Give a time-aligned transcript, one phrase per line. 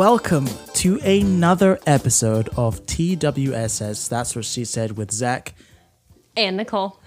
[0.00, 4.08] welcome to another episode of TWSS.
[4.08, 5.52] That's what she said with Zach.
[6.34, 6.98] And Nicole.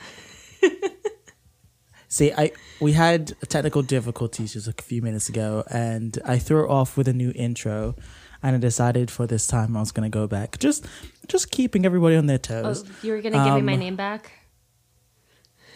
[2.07, 6.69] See, I we had technical difficulties just a few minutes ago, and I threw it
[6.69, 7.95] off with a new intro,
[8.43, 10.85] and I decided for this time I was gonna go back, just
[11.27, 12.85] just keeping everybody on their Oh, toes.
[13.01, 14.31] you were going to give me my Um, name back?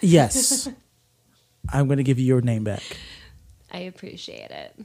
[0.02, 0.70] Yes,
[1.74, 2.84] I'm gonna give you your name back.
[3.72, 4.80] I appreciate it.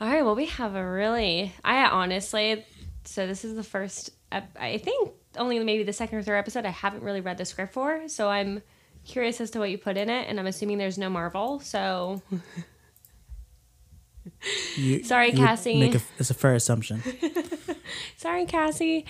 [0.00, 0.24] All right.
[0.24, 2.64] Well, we have a really, I honestly,
[3.04, 6.70] so this is the first, I think only maybe the second or third episode I
[6.70, 8.08] haven't really read the script for.
[8.08, 8.62] So I'm
[9.04, 10.28] curious as to what you put in it.
[10.28, 11.60] And I'm assuming there's no Marvel.
[11.60, 12.22] So
[14.76, 15.90] You, Sorry, Cassie.
[15.90, 17.02] A, it's a fair assumption.
[18.16, 19.04] Sorry, Cassie.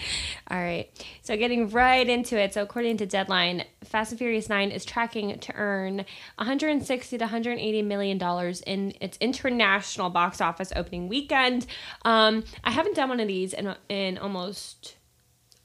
[0.50, 0.88] All right.
[1.22, 2.54] So, getting right into it.
[2.54, 6.04] So, according to Deadline, Fast and Furious 9 is tracking to earn
[6.36, 11.66] 160 to 180 million dollars in its international box office opening weekend.
[12.04, 14.96] Um, I haven't done one of these in in almost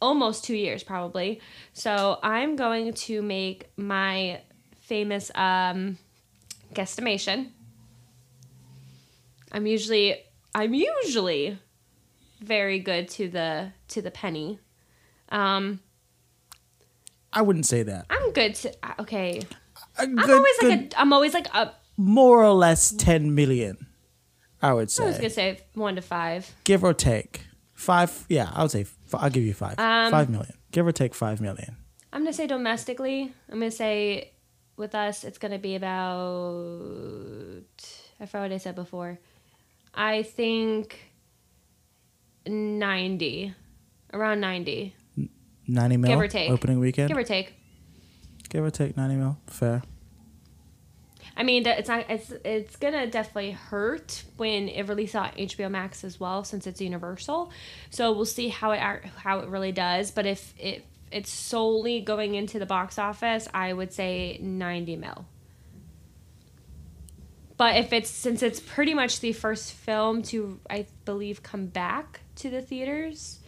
[0.01, 1.41] almost 2 years probably.
[1.73, 4.41] So, I'm going to make my
[4.81, 5.97] famous um
[6.73, 7.49] guesstimation.
[9.51, 10.17] I'm usually
[10.55, 11.57] I'm usually
[12.43, 14.59] very good to the to the penny.
[15.29, 15.79] Um,
[17.31, 18.05] I wouldn't say that.
[18.09, 19.41] I'm good to uh, okay.
[19.97, 23.87] I'm good- always like a I'm always like a more or less 10 million.
[24.61, 25.03] I would say.
[25.03, 26.49] I was gonna say one to five.
[26.63, 27.41] give or take
[27.73, 28.25] five.
[28.29, 29.77] Yeah, I would say I'll give you five.
[29.77, 31.75] Um, five million, give or take five million.
[32.13, 33.33] I'm gonna say domestically.
[33.49, 34.31] I'm gonna say
[34.77, 37.63] with us it's gonna be about
[38.19, 39.19] I forgot what I said before.
[39.93, 41.12] I think
[42.45, 43.53] ninety.
[44.13, 44.95] Around ninety.
[45.67, 46.51] 90 mil Give or take.
[46.51, 47.07] opening weekend.
[47.07, 47.53] Give or take.
[48.49, 49.37] Give or take 90 mil.
[49.47, 49.81] Fair.
[51.35, 52.05] I mean, it's not.
[52.09, 56.79] It's it's gonna definitely hurt when it releases on HBO Max as well, since it's
[56.79, 57.51] Universal.
[57.89, 60.11] So we'll see how it how it really does.
[60.11, 65.25] But if it it's solely going into the box office, I would say ninety mil.
[67.57, 72.19] But if it's since it's pretty much the first film to I believe come back
[72.37, 73.39] to the theaters,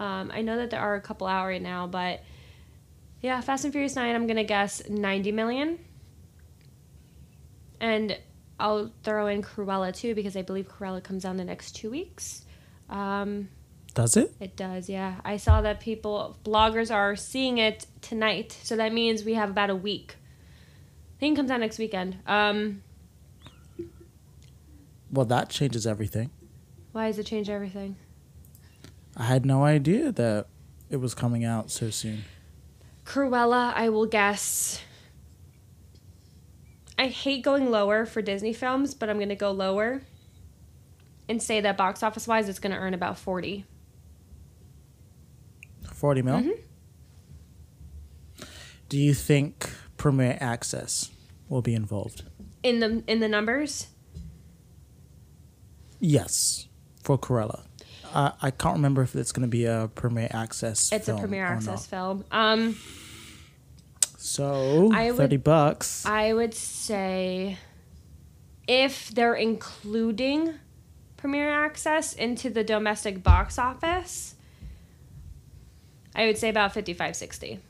[0.00, 2.22] um, I know that there are a couple out right now, but
[3.20, 5.78] yeah, Fast and Furious Nine, I'm gonna guess ninety million.
[7.80, 8.18] And
[8.58, 11.90] I'll throw in Cruella too because I believe Cruella comes out in the next two
[11.90, 12.44] weeks.
[12.88, 13.48] Um,
[13.94, 14.32] Does it?
[14.40, 15.16] it does, yeah.
[15.24, 19.70] I saw that people, bloggers are seeing it tonight, so that means we have about
[19.70, 20.16] a week.
[21.16, 22.18] I think it comes out next weekend.
[22.26, 22.82] Um,
[25.10, 26.30] Well, that changes everything.
[26.92, 27.96] why does it change everything?
[29.16, 30.46] I had no idea that
[30.90, 32.24] it was coming out so soon.
[33.04, 34.80] Cruella, I will guess.
[36.98, 40.02] I hate going lower for Disney films, but I'm gonna go lower
[41.28, 43.66] and say that box office wise, it's gonna earn about forty.
[45.92, 46.34] 40 mil.
[46.34, 48.44] Mm-hmm.
[48.88, 51.10] Do you think Premier Access
[51.48, 52.24] will be involved?
[52.64, 53.88] in the in the numbers.
[56.00, 56.66] Yes,
[57.02, 57.64] for Cruella.
[58.14, 60.88] Uh, I can't remember if it's going to be a Premier Access.
[60.88, 60.98] Film.
[61.00, 62.24] It's a premiere access film.
[62.30, 62.76] Um,
[64.16, 66.06] So I would- thirty bucks.
[66.06, 67.58] I would say
[68.68, 70.54] if they're including
[71.16, 74.36] premiere access into the domestic box office,
[76.14, 77.60] I would say about 55 60.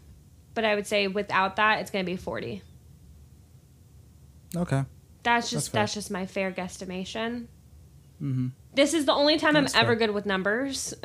[0.53, 2.63] But I would say without that, it's going to be 40.
[4.57, 4.85] okay.
[5.25, 7.47] That's just That's that's, just my fair guesstimation.
[8.23, 8.49] Mm-hmm.
[8.75, 10.07] This is the only time That's I'm ever fair.
[10.07, 10.95] good with numbers.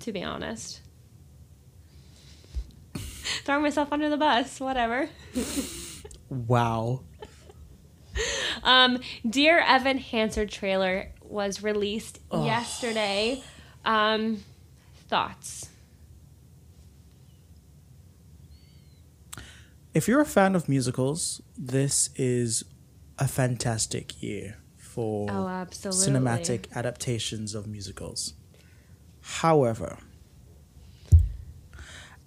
[0.00, 0.80] to be honest.
[3.44, 5.08] Throwing myself under the bus, whatever.
[6.28, 7.02] Wow.
[8.62, 13.42] Um, Dear Evan Hansen trailer was released yesterday.
[13.84, 14.42] Um,
[15.08, 15.68] thoughts?
[19.94, 22.64] If you're a fan of musicals, this is
[23.18, 24.61] a fantastic year
[24.94, 26.06] for Oh, absolutely.
[26.20, 28.34] cinematic adaptations of musicals.
[29.22, 29.96] However,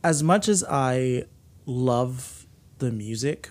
[0.04, 1.26] as much as I
[1.66, 2.48] love
[2.80, 3.50] the music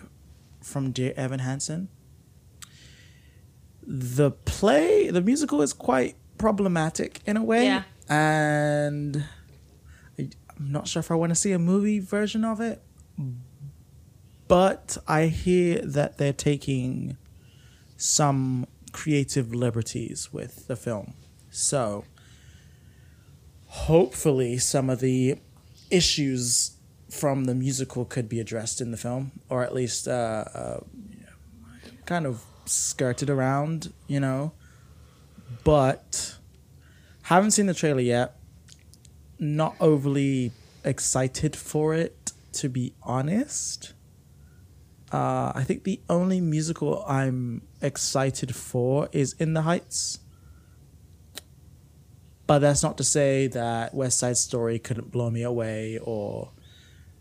[0.61, 1.89] from Dear Evan Hansen,
[3.87, 7.67] the play, the musical is quite problematic in a way.
[7.67, 7.83] Yeah.
[8.09, 9.25] And
[10.19, 12.83] I- I'm not sure if I want to see a movie version of it.
[14.49, 17.17] But I hear that they're taking
[17.97, 21.15] some creative liberties with the film.
[21.51, 22.05] So
[23.67, 25.37] hopefully some of the
[25.91, 26.77] issues
[27.11, 30.81] from the musical could be addressed in the film, or at least uh, uh,
[32.07, 34.53] kind of skirted around, you know.
[35.65, 36.37] but
[37.23, 38.37] haven't seen the trailer yet.
[39.39, 40.53] Not overly
[40.85, 43.95] excited for it, to be honest.
[45.13, 50.19] Uh, I think the only musical I'm excited for is In the Heights.
[52.47, 56.51] But that's not to say that West Side Story couldn't blow me away or,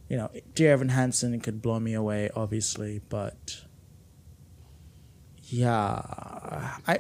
[0.10, 3.02] you know, Dear Evan Hansen could blow me away, obviously.
[3.08, 3.64] But
[5.44, 7.00] yeah, I.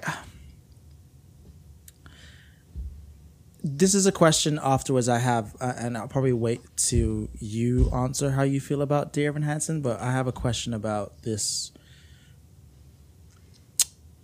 [3.65, 8.31] This is a question afterwards I have, uh, and I'll probably wait to you answer
[8.31, 9.81] how you feel about Dear Evan Hansen.
[9.81, 11.71] But I have a question about this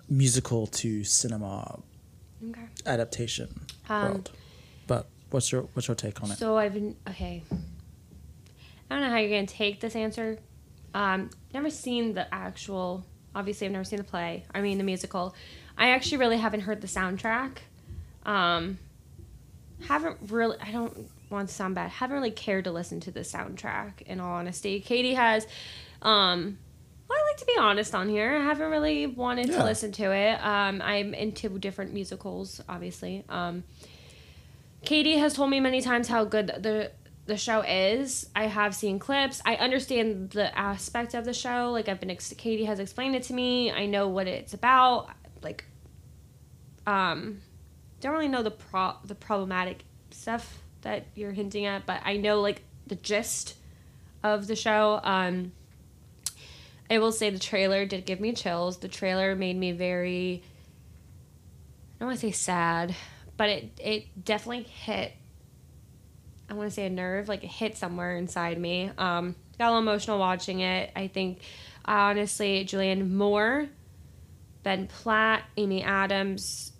[0.09, 1.79] musical to cinema
[2.49, 2.61] Okay.
[2.85, 3.49] adaptation
[3.89, 4.31] Um, world.
[4.87, 6.37] But what's your what's your take on it?
[6.37, 7.43] So I've been okay.
[7.51, 10.39] I don't know how you're gonna take this answer.
[10.93, 13.05] Um, never seen the actual.
[13.35, 14.43] Obviously, I've never seen the play.
[14.53, 15.35] I mean, the musical.
[15.77, 17.57] I actually really haven't heard the soundtrack.
[18.25, 18.79] Um,
[19.87, 20.57] haven't really.
[20.59, 21.91] I don't want to sound bad.
[21.91, 24.01] Haven't really cared to listen to the soundtrack.
[24.03, 25.45] In all honesty, Katie has.
[26.01, 26.57] Um,
[27.29, 28.35] like to be honest on here.
[28.37, 29.57] I haven't really wanted Yeah.
[29.59, 30.43] to listen to it.
[30.43, 33.23] Um, I'm into different musicals, obviously.
[33.29, 33.63] Um,
[34.83, 36.91] Katie has told me many times how good the
[37.25, 38.27] the show is.
[38.35, 39.39] I have seen clips.
[39.45, 41.69] I understand the aspect of the show.
[41.71, 43.71] Like I've been ex- Katie has explained it to me.
[43.71, 45.09] I know what it's about.
[45.43, 45.65] Like
[46.87, 47.41] um
[48.01, 52.41] don't really know the pro the problematic stuff that you're hinting at, but I know
[52.41, 53.55] like the gist
[54.23, 54.99] of the show.
[55.03, 55.51] Um
[56.89, 58.77] I will say the trailer did give me chills.
[58.77, 60.43] The trailer made me very
[61.95, 62.95] I don't want to say sad,
[63.37, 65.13] but it it definitely hit
[66.49, 68.89] I want to say a nerve, like it hit somewhere inside me.
[68.97, 70.91] Um, got a little emotional watching it.
[70.95, 71.41] I think,
[71.85, 73.67] honestly, Julianne Moore,
[74.63, 76.71] Ben Platt, Amy Adams,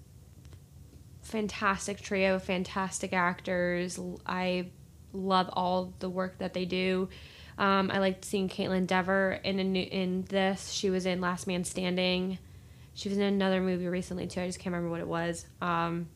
[1.22, 4.00] fantastic trio, fantastic actors.
[4.26, 4.72] I
[5.14, 7.10] love all the work that they do.
[7.60, 10.72] Um, I liked seeing Kaitlyn Dever in a new, in this.
[10.72, 12.40] She was in Last Man Standing.
[12.94, 14.42] She was in another movie recently too.
[14.42, 15.46] I just can't remember what it was.
[15.62, 16.08] Um,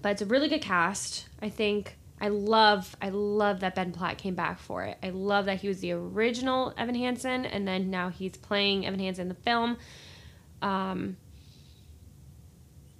[0.00, 1.28] but it's a really good cast.
[1.42, 4.96] I think I love I love that Ben Platt came back for it.
[5.02, 9.00] I love that he was the original Evan Hansen and then now he's playing Evan
[9.00, 9.76] Hansen in the film.
[10.62, 11.16] Um,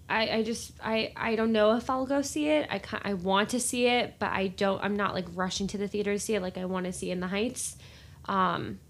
[0.09, 2.67] I, I just I, I don't know if I'll go see it.
[2.71, 4.83] I ca- I want to see it, but I don't.
[4.83, 6.43] I'm not like rushing to the theater to see it.
[6.43, 7.77] Like I want to see In the Heights.
[8.27, 8.81] Um,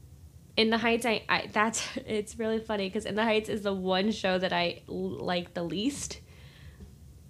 [0.56, 3.72] in the Heights, I, I that's it's really funny because In the Heights is the
[3.72, 6.20] one show that I like the least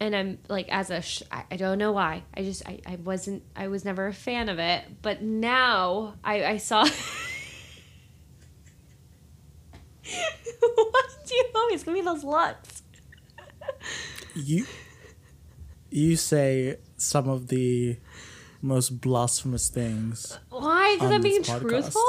[0.00, 2.96] and I'm like as a sh- I, I don't know why I just I, I
[2.96, 6.84] wasn't I was never a fan of it but now I I saw
[10.04, 12.73] why do you always give me those looks
[14.34, 14.66] You
[15.90, 17.96] you say some of the
[18.60, 20.38] most blasphemous things.
[20.50, 21.60] why because I'm being podcast.
[21.60, 22.02] truthful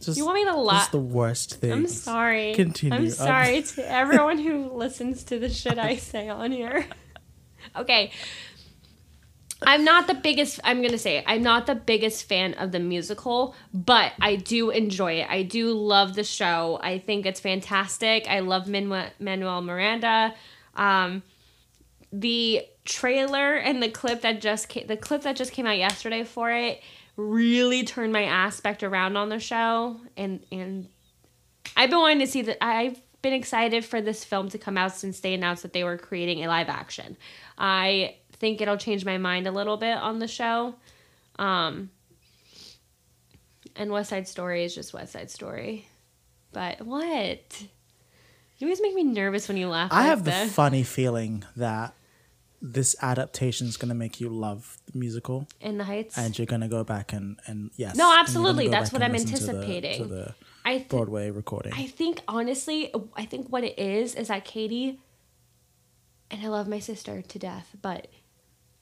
[0.00, 1.72] Just, you want me to just lie the worst thing.
[1.72, 2.94] I'm sorry Continue.
[2.96, 6.86] I'm Um, sorry to everyone who listens to the shit I say on here
[7.76, 8.10] okay
[9.62, 12.78] I'm not the biggest I'm to say it, I'm not the biggest fan of the
[12.78, 15.28] musical, but I do enjoy it.
[15.30, 16.78] I do love the show.
[16.82, 18.28] I think it's fantastic.
[18.28, 20.34] I love Manuel, Manuel Miranda.
[20.74, 21.22] Um
[22.12, 26.22] the trailer and the clip that just came, the clip that just came out yesterday
[26.22, 26.80] for it
[27.16, 30.88] really turned my aspect around on the show and and
[31.76, 34.94] I've been wanting to see that I've been excited for this film to come out
[34.94, 37.16] since they announced that they were creating a live action.
[37.58, 40.74] I think it'll change my mind a little bit on the show.
[41.38, 41.90] Um
[43.74, 45.86] and West Side Story is just West Side Story.
[46.52, 47.62] But what?
[48.58, 49.92] You always make me nervous when you laugh.
[49.92, 51.92] I like have the funny feeling that
[52.62, 56.16] this adaptation is going to make you love the musical, in the Heights.
[56.16, 57.94] and you're going to go back and and yes.
[57.96, 58.64] No, and you're gonna absolutely.
[58.64, 60.02] go That's what I'm listen to the- anticipating.
[60.02, 61.74] To the, I th- Broadway recording.
[61.74, 64.98] I think honestly, I think what it is is that Katie,
[66.30, 68.06] and I love my sister to death, but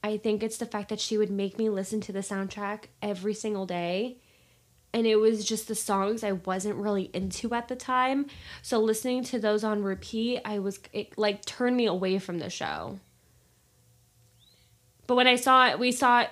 [0.04, 3.32] I think it's the fact that she would make me listen to the soundtrack every
[3.32, 4.18] single day.
[4.92, 8.26] And it was just the songs I wasn't really into at the time.
[8.60, 12.50] So listening to those on repeat, I was, it like turned me away from the
[12.50, 13.00] show.
[15.06, 16.30] But when I saw it, we saw it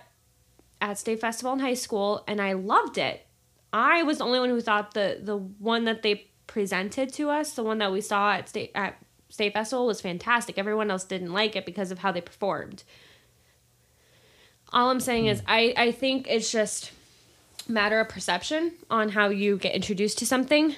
[0.82, 3.26] at State Festival in high school, and I loved it.
[3.72, 7.54] I was the only one who thought the the one that they presented to us,
[7.54, 8.98] the one that we saw at State at
[9.30, 10.58] State Festival, was fantastic.
[10.58, 12.84] Everyone else didn't like it because of how they performed.
[14.72, 16.92] All I'm saying is, I I think it's just
[17.68, 20.74] matter of perception on how you get introduced to something.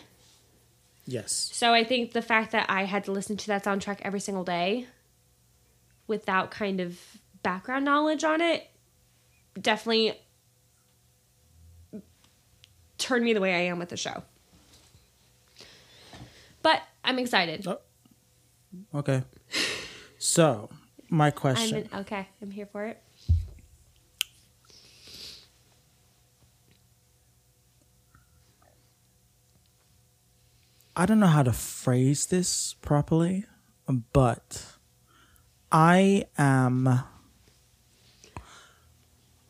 [1.06, 1.50] Yes.
[1.52, 4.44] So I think the fact that I had to listen to that soundtrack every single
[4.44, 4.86] day
[6.06, 6.98] without kind of
[7.42, 8.70] background knowledge on it
[9.60, 10.18] definitely
[12.98, 14.22] turned me the way I am with the show.
[16.62, 17.66] But I'm excited.
[17.66, 17.78] Oh.
[18.94, 19.22] Okay.
[20.18, 20.70] So,
[21.10, 21.88] my I'm question.
[21.94, 22.28] okay.
[22.40, 23.00] I'm here for it.
[30.96, 33.44] I don't know how to phrase this properly,
[34.12, 34.64] but
[35.72, 37.02] I am.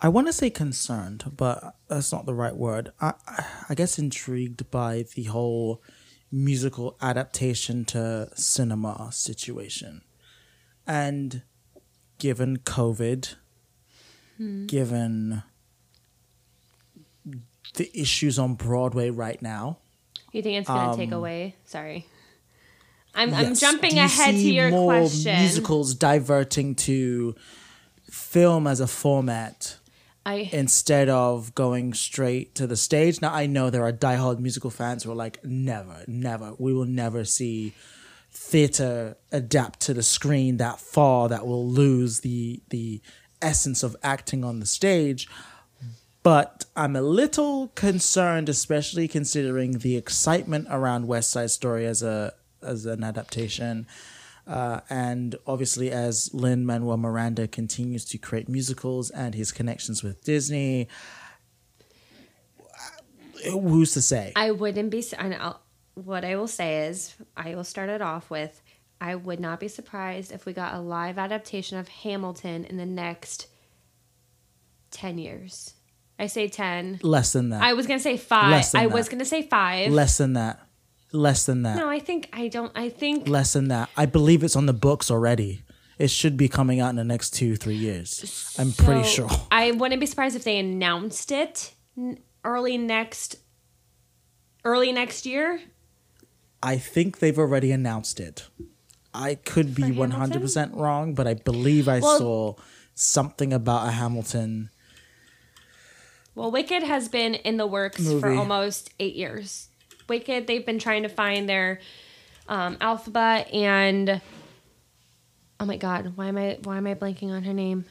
[0.00, 2.92] I want to say concerned, but that's not the right word.
[3.00, 3.12] I,
[3.68, 5.82] I guess intrigued by the whole
[6.32, 10.02] musical adaptation to cinema situation.
[10.86, 11.42] And
[12.18, 13.34] given COVID,
[14.38, 14.66] hmm.
[14.66, 15.42] given
[17.74, 19.78] the issues on Broadway right now,
[20.34, 21.54] You think it's going to take away?
[21.64, 22.06] Sorry.
[23.14, 25.38] I'm, I'm Um, jumping Do you ahead to your more question.
[25.38, 27.36] Musicals diverting to
[28.10, 29.76] film as a format
[30.26, 33.22] I instead of going straight to the stage.
[33.22, 36.86] Now I know there are diehard musical fans who are like, never, never, we will
[36.86, 37.72] never see
[38.32, 43.00] theater adapt to the screen that far that will lose the the
[43.40, 45.28] essence of acting on the stage.
[46.24, 52.32] But I'm a little concerned, especially considering the excitement around West Side Story as a
[52.62, 53.86] as an adaptation.
[54.46, 60.24] Uh, and obviously, as Lin Manuel Miranda continues to create musicals and his connections with
[60.24, 60.88] Disney,
[62.60, 64.32] uh, who's to say?
[64.34, 65.04] I wouldn't be.
[65.18, 65.60] And I'll,
[65.92, 68.62] what I will say is, I will start it off with,
[68.98, 72.86] I would not be surprised if we got a live adaptation of Hamilton in the
[72.86, 73.46] next
[74.90, 75.73] ten years.
[76.18, 77.00] I say ten.
[77.02, 77.62] Less than that.
[77.62, 78.50] I was gonna say five.
[78.50, 79.90] Less than I was gonna say five.
[79.92, 80.60] Less than that.
[81.12, 81.76] Less than that.
[81.76, 82.72] no, I think I don't.
[82.74, 83.88] I think Less than that.
[83.96, 85.62] I believe it's on the books already.
[85.98, 88.52] It should be coming out in the next two, three years.
[88.58, 89.28] I'm pretty sure.
[89.52, 91.72] I wouldn't be surprised if they announced it
[92.42, 93.36] early next,
[94.64, 95.60] early next year.
[96.62, 98.48] I think they've already announced it.
[99.12, 102.54] I could be one hundred percent wrong, but I believe I Well- saw
[102.94, 104.70] something about a Hamilton.
[106.34, 109.68] Well, Wicked has been in the works for almost eight years.
[110.08, 111.80] Wicked, they've been trying to find their
[112.48, 114.20] um, alphabet and
[115.60, 117.84] oh my god, why am I why am I blanking on her name?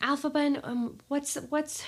[0.00, 1.84] Alphabet, and, um, what's what's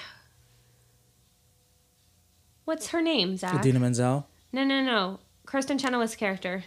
[2.65, 3.55] what's her name, Zach?
[3.55, 5.19] Idina Menzel, No, no, no.
[5.47, 6.65] Kristen Chenoweth's character,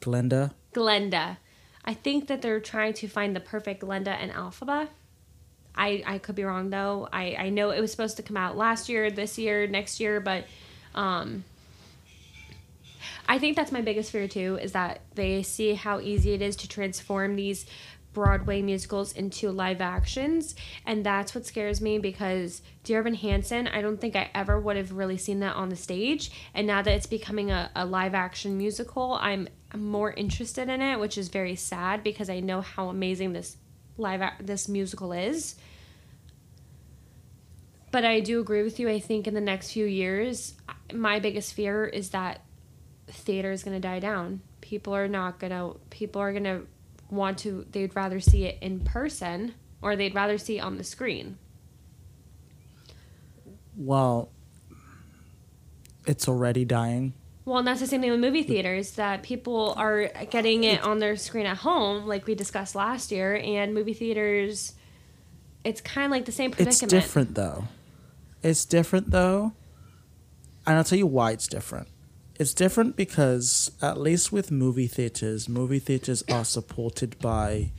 [0.00, 0.52] Glenda.
[0.74, 1.38] Glenda.
[1.84, 4.88] I think that they're trying to find the perfect Glenda and Elphaba.
[5.76, 7.08] I, I could be wrong though.
[7.12, 10.20] I, I know it was supposed to come out last year, this year, next year,
[10.20, 10.44] but
[10.94, 11.44] um,
[13.28, 16.56] I think that's my biggest fear too is that they see how easy it is
[16.56, 17.66] to transform these
[18.12, 20.54] Broadway musicals into live actions.
[20.86, 24.76] And that's what scares me because Dear Evan Hansen, I don't think I ever would
[24.76, 26.30] have really seen that on the stage.
[26.54, 30.98] And now that it's becoming a, a live action musical, I'm more interested in it,
[30.98, 33.56] which is very sad because I know how amazing this
[33.96, 35.56] live this musical is.
[37.90, 38.88] But I do agree with you.
[38.88, 40.54] I think in the next few years,
[40.92, 42.40] my biggest fear is that
[43.08, 44.40] theater is going to die down.
[44.60, 46.66] People are not going to people are going to
[47.10, 50.84] want to they'd rather see it in person or they'd rather see it on the
[50.84, 51.38] screen.
[53.76, 54.30] Well,
[56.06, 57.12] it's already dying.
[57.44, 60.98] Well, and that's the same thing with movie theaters that people are getting it on
[60.98, 64.72] their screen at home, like we discussed last year, and movie theaters.
[65.62, 66.82] It's kind of like the same predicament.
[66.84, 67.64] It's different though.
[68.42, 69.52] It's different though.
[70.66, 71.88] And I'll tell you why it's different.
[72.38, 77.72] It's different because at least with movie theaters, movie theaters are supported by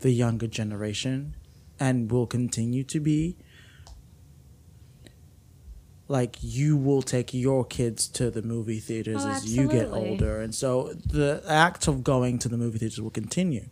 [0.00, 1.36] the younger generation
[1.78, 3.36] and will continue to be.
[6.06, 10.40] Like you will take your kids to the movie theaters Oh, as you get older
[10.40, 13.68] and so the act of going to the movie theaters will continue.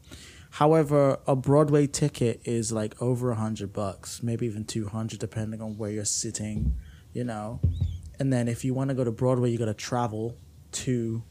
[0.52, 5.62] However, a Broadway ticket is like over a hundred bucks, maybe even two hundred, depending
[5.62, 6.74] on where you're sitting,
[7.14, 7.60] you know.
[8.18, 10.36] And then if you want to go to Broadway, you got to travel
[10.72, 11.22] to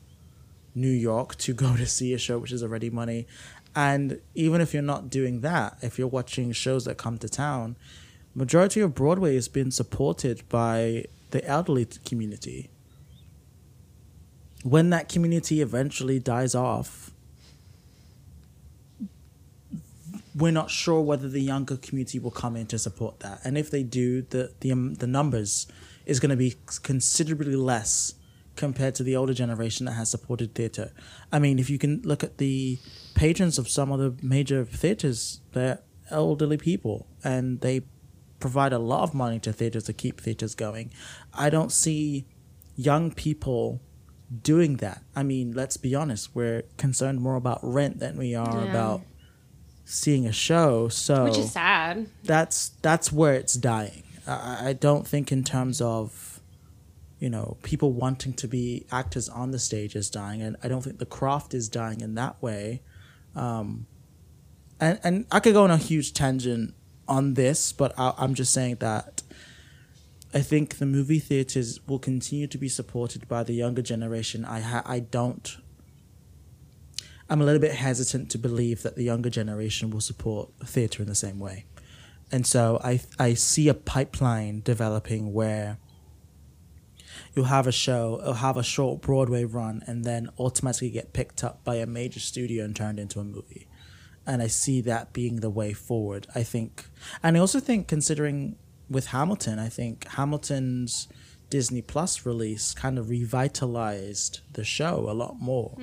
[0.74, 3.28] New York to go to see a show, which is already money.
[3.76, 7.76] And even if you're not doing that, if you're watching shows that come to town,
[8.36, 12.70] majority of Broadway has been supported by the elderly community.
[14.64, 17.12] When that community eventually dies off,
[20.36, 23.42] we're not sure whether the younger community will come in to support that.
[23.44, 25.68] And if they do, the the um, the numbers
[26.06, 28.14] is going to be considerably less
[28.56, 30.92] compared to the older generation that has supported theatre.
[31.32, 32.80] I mean, if you can look at the
[33.16, 37.82] patrons of some of the major theatres, they're elderly people and they
[38.42, 40.92] provide a lot of money to theatres to keep theatres going.
[41.34, 42.26] I don't see
[42.76, 43.80] young people
[44.44, 45.04] doing that.
[45.16, 48.70] I mean, let's be honest, we're concerned more about rent than we are Yeah.
[48.70, 49.02] about
[49.86, 50.88] seeing a show.
[50.90, 52.08] So Which is sad.
[52.24, 54.04] that's that's where it's dying.
[54.28, 56.40] I, I don't think in terms of
[57.20, 60.82] you know people wanting to be actors on the stage is dying, and I don't
[60.84, 62.82] think the craft is dying in that way.
[63.36, 63.86] Um,
[64.80, 66.74] and and I could go on a huge tangent
[67.12, 69.22] on this, but I, I'm just saying that
[70.34, 74.46] I think the movie theaters will continue to be supported by the younger generation.
[74.46, 75.58] I ha- I don't.
[77.30, 81.10] I'm a little bit hesitant to believe that the younger generation will support theater in
[81.10, 81.66] the same way,
[82.32, 85.80] and so I I see a pipeline developing where
[87.36, 91.44] you'll have a show, it'll have a short Broadway run, and then automatically get picked
[91.44, 93.68] up by a major studio and turned into a movie.
[94.26, 96.28] And I see that being the way forward.
[96.36, 96.86] I think,
[97.24, 98.56] and I also think, considering
[98.90, 101.08] with Hamilton, I think Hamilton's
[101.50, 105.78] Disney Plus release kind of revitalized the show a lot more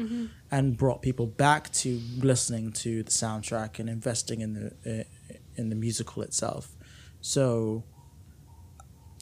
[0.51, 5.69] and brought people back to listening to the soundtrack and investing in the uh, in
[5.69, 6.75] the musical itself.
[7.21, 7.85] So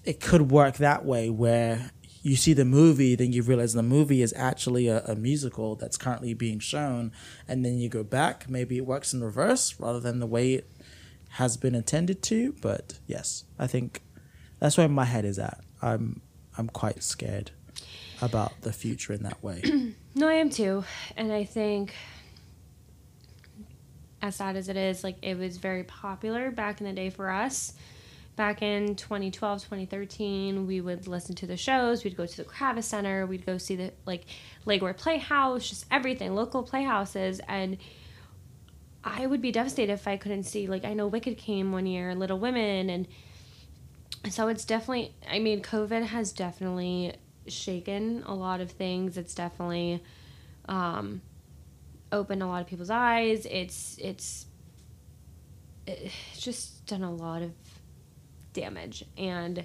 [0.04, 1.90] it could work that way where
[2.26, 5.96] you see the movie, then you realize the movie is actually a, a musical that's
[5.96, 7.12] currently being shown,
[7.46, 8.50] and then you go back.
[8.50, 10.68] Maybe it works in reverse rather than the way it
[11.30, 12.52] has been intended to.
[12.60, 14.02] But yes, I think
[14.58, 15.60] that's where my head is at.
[15.80, 16.20] I'm
[16.58, 17.52] I'm quite scared
[18.20, 19.62] about the future in that way.
[20.18, 20.82] No, I am too.
[21.14, 21.92] And I think,
[24.22, 27.28] as sad as it is, like it was very popular back in the day for
[27.28, 27.74] us.
[28.36, 32.04] Back in 2012, 2013, we would listen to the shows.
[32.04, 33.26] We'd go to the Kravis Center.
[33.26, 34.26] We'd go see the like
[34.66, 37.40] Lake Worth Playhouse, just everything, local playhouses.
[37.48, 37.78] And
[39.02, 42.14] I would be devastated if I couldn't see, like, I know Wicked came one year,
[42.14, 42.90] Little Women.
[42.90, 43.08] And
[44.28, 47.14] so it's definitely, I mean, COVID has definitely
[47.48, 49.16] shaken a lot of things.
[49.16, 50.02] It's definitely
[50.68, 51.22] um,
[52.12, 53.46] opened a lot of people's eyes.
[53.48, 54.46] It's it's
[55.86, 57.52] it's just done a lot of
[58.56, 59.64] damage, and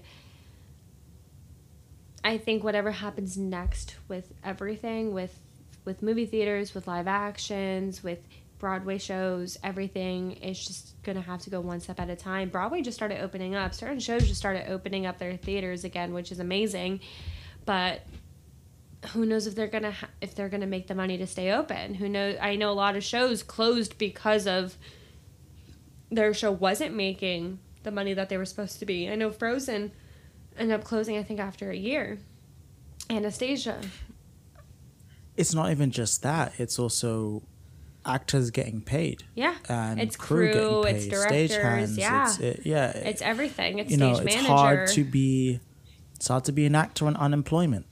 [2.23, 5.39] I think whatever happens next with everything, with
[5.83, 8.19] with movie theaters, with live actions, with
[8.59, 12.49] Broadway shows, everything is just gonna have to go one step at a time.
[12.49, 13.73] Broadway just started opening up.
[13.73, 16.99] Certain shows just started opening up their theaters again, which is amazing.
[17.65, 18.01] But
[19.13, 21.95] who knows if they're gonna ha- if they're gonna make the money to stay open?
[21.95, 22.37] Who knows?
[22.39, 24.77] I know a lot of shows closed because of
[26.11, 29.09] their show wasn't making the money that they were supposed to be.
[29.09, 29.91] I know Frozen
[30.57, 32.19] ended up closing, I think, after a year.
[33.09, 33.81] Anastasia,
[35.35, 37.43] it's not even just that; it's also
[38.03, 41.97] actors getting paid yeah, and it's crew, crew, getting it's directors, stagehands.
[41.97, 43.79] yeah, It's, it, yeah, it's everything.
[43.79, 44.47] It's you stage know, it's manager.
[44.53, 45.59] hard to be
[46.15, 47.85] it's hard to be an actor on unemployment.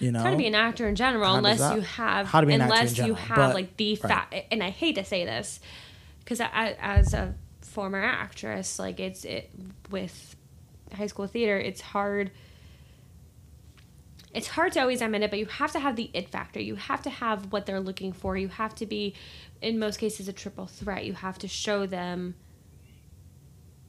[0.00, 2.26] You know, It's hard to be an actor in general How unless that- you have
[2.28, 4.10] how to be an actor in unless you have but- like the right.
[4.10, 5.60] fat and I hate to say this
[6.20, 7.34] because as a
[7.72, 9.50] former actress like it's it
[9.90, 10.36] with
[10.92, 12.30] high school theater it's hard
[14.34, 16.74] it's hard to always admit it but you have to have the it factor you
[16.76, 19.14] have to have what they're looking for you have to be
[19.60, 22.34] in most cases a triple threat you have to show them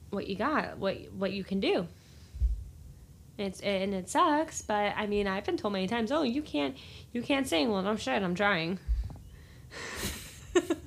[0.10, 1.88] what you got what what you can do
[3.38, 6.78] it's and it sucks, but I mean I've been told many times, oh you can't
[7.12, 7.72] you can't sing.
[7.72, 8.80] Well no shit, I'm trying.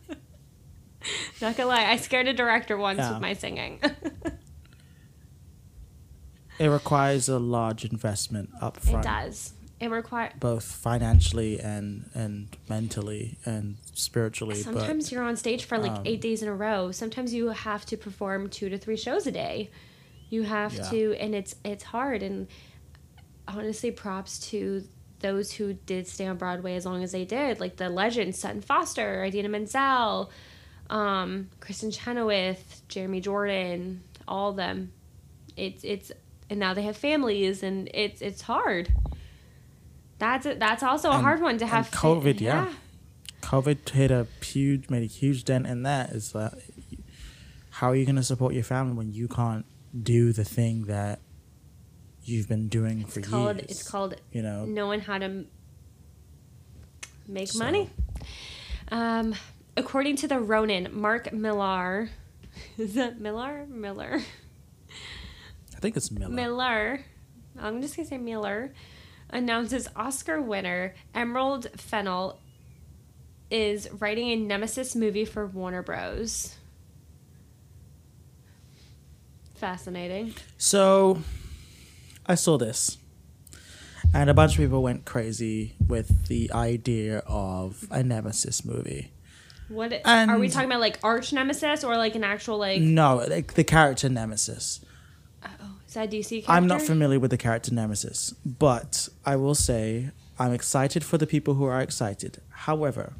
[1.41, 3.13] Not gonna lie, I scared a director once Yeah.
[3.13, 3.81] with my singing.
[6.59, 9.05] it requires a large investment up front.
[9.05, 9.53] it does.
[9.79, 10.33] It requires.
[10.41, 14.55] both financially and and mentally and spiritually.
[14.55, 16.93] Sometimes you're on stage for like um, eight days in a row.
[16.93, 19.71] Sometimes you have to perform two to three shows a day.
[20.31, 20.83] You have Yeah.
[20.91, 22.23] to, and it's it's hard.
[22.23, 22.49] And
[23.47, 24.83] honestly, props to
[25.21, 28.63] those who did stay on Broadway as long as they did, like the legends Sutton
[28.63, 30.31] Foster, Idina Menzel,
[30.91, 34.93] um, Kristen Chenoweth, Jeremy Jordan, all of them.
[35.57, 36.13] It's it's
[36.51, 38.93] and now they have families, and it's it's hard.
[40.19, 40.59] That's it.
[40.59, 41.91] That's also a And- hard one to have.
[41.91, 42.69] COVID, yeah.
[43.41, 46.11] but COVID hit a huge, made a huge dent in that.
[46.11, 46.55] Is that
[47.71, 49.67] how are you going to support your family when you can't
[50.03, 51.21] do the thing that
[52.25, 53.71] you've been doing for called years?
[53.71, 54.65] it's called you know.
[54.65, 55.45] knowing how to
[57.29, 57.91] make So- money.
[58.91, 59.35] Um,
[59.77, 62.11] according to the Ronin, Mark Millar,
[62.79, 63.67] is that Millar?
[63.69, 64.21] Miller.
[65.75, 66.33] I think it's Miller.
[66.33, 67.05] Miller.
[67.59, 68.73] I'm just gonna say Miller,
[69.31, 72.39] announces Oscar winner Emerald Fennell
[73.51, 76.57] is writing a Nemesis movie for Warner Bros.
[79.55, 80.35] Fascinating.
[80.59, 81.23] So,
[82.27, 82.99] I saw this,
[84.13, 89.13] and a bunch of people went crazy with the idea of a Nemesis movie.
[89.69, 90.81] What are we talking about?
[90.81, 92.81] Like arch nemesis or like an actual like?
[92.81, 94.85] No, like the character Nemesis.
[95.45, 95.49] Oh,
[95.87, 96.31] is that DC?
[96.31, 96.53] Character?
[96.53, 101.27] I'm not familiar with the character Nemesis, but I will say I'm excited for the
[101.27, 102.41] people who are excited.
[102.51, 103.15] However,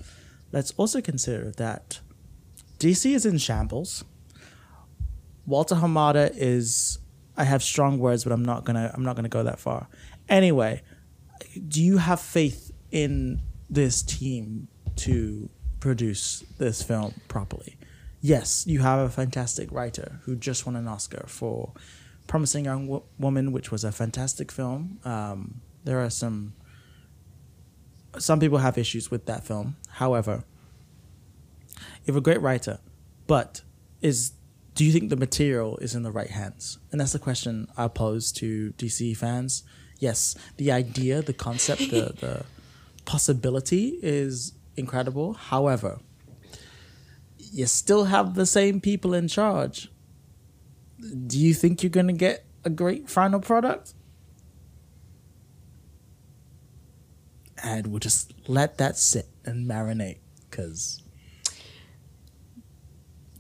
[0.53, 2.01] let's also consider that
[2.79, 4.05] DC is in shambles.
[5.47, 6.99] Walter Hamada is
[7.37, 9.89] I have strong words, but I'm not gonna I'm not gonna go that far.
[10.29, 10.83] Anyway,
[11.69, 15.51] do you have faith in this team to
[15.87, 17.77] produce this film properly?
[18.21, 21.73] Yes, you have a fantastic writer who just won an Oscar for
[22.27, 24.99] Promising Young Wo- Woman, which was a fantastic film.
[25.05, 26.55] Um, there are some
[28.19, 29.77] some people have issues with that film.
[29.89, 30.43] However,
[31.77, 32.81] you have a great writer,
[33.29, 33.63] but
[34.01, 34.33] is
[34.75, 36.79] do you think the material is in the right hands?
[36.91, 39.63] And that's the question I pose to DC fans.
[40.01, 42.45] Yes, the idea, the concept, the the
[43.05, 45.35] possibility is incredible.
[45.35, 45.99] However,
[47.39, 49.91] you still have the same people in charge.
[51.27, 53.95] Do you think you're going to get a great final product?
[57.63, 60.19] And we'll just let that sit and marinate
[60.51, 61.03] because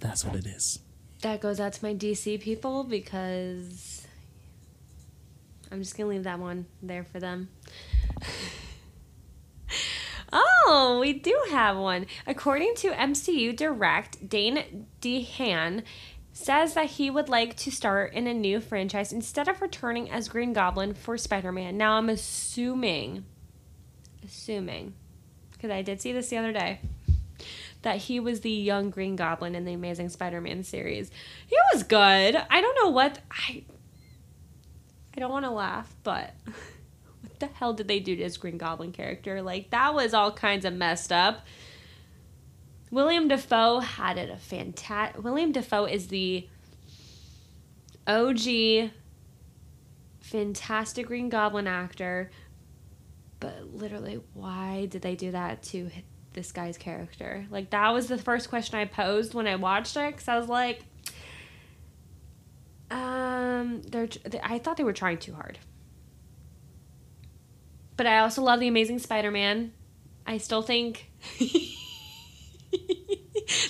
[0.00, 0.80] that's what it is.
[1.22, 4.06] That goes out to my DC people because
[5.70, 7.48] I'm just gonna leave that one there for them.
[10.32, 12.06] oh, we do have one.
[12.26, 15.82] According to MCU Direct, Dane DeHaan
[16.32, 20.28] says that he would like to start in a new franchise instead of returning as
[20.28, 21.78] Green Goblin for Spider-Man.
[21.78, 23.24] Now I'm assuming,
[24.24, 24.94] assuming,
[25.52, 26.80] because I did see this the other day
[27.82, 31.10] that he was the young Green Goblin in the Amazing Spider-Man series.
[31.46, 32.36] He was good.
[32.50, 33.62] I don't know what I
[35.16, 36.34] I don't want to laugh, but
[37.38, 39.42] the hell did they do to his Green Goblin character?
[39.42, 41.46] Like that was all kinds of messed up.
[42.90, 45.22] William Dafoe had it a fantastic.
[45.22, 46.48] William Dafoe is the
[48.06, 48.90] OG
[50.20, 52.30] fantastic Green Goblin actor.
[53.40, 55.90] But literally, why did they do that to
[56.32, 57.46] this guy's character?
[57.50, 60.48] Like that was the first question I posed when I watched it because I was
[60.48, 60.82] like,
[62.90, 64.08] um, they're.
[64.42, 65.58] I thought they were trying too hard.
[67.96, 69.72] But I also love the Amazing Spider-Man.
[70.26, 71.10] I still think.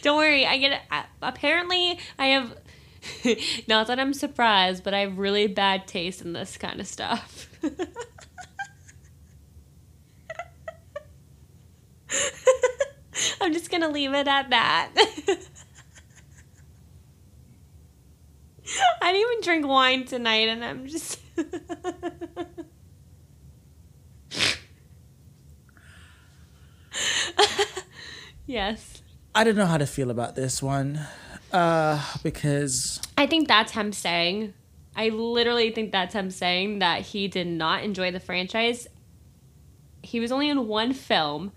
[0.02, 0.80] Don't worry, I get it.
[1.22, 2.56] Apparently, I have.
[3.68, 7.48] Not that I'm surprised, but I have really bad taste in this kind of stuff.
[13.40, 14.90] I'm just gonna leave it at that.
[19.02, 21.20] I didn't even drink wine tonight, and I'm just.
[28.46, 29.02] yes.
[29.34, 31.00] I don't know how to feel about this one
[31.52, 34.54] uh, because I think that's him saying.
[34.94, 38.88] I literally think that's him saying that he did not enjoy the franchise.
[40.02, 41.52] He was only in one film.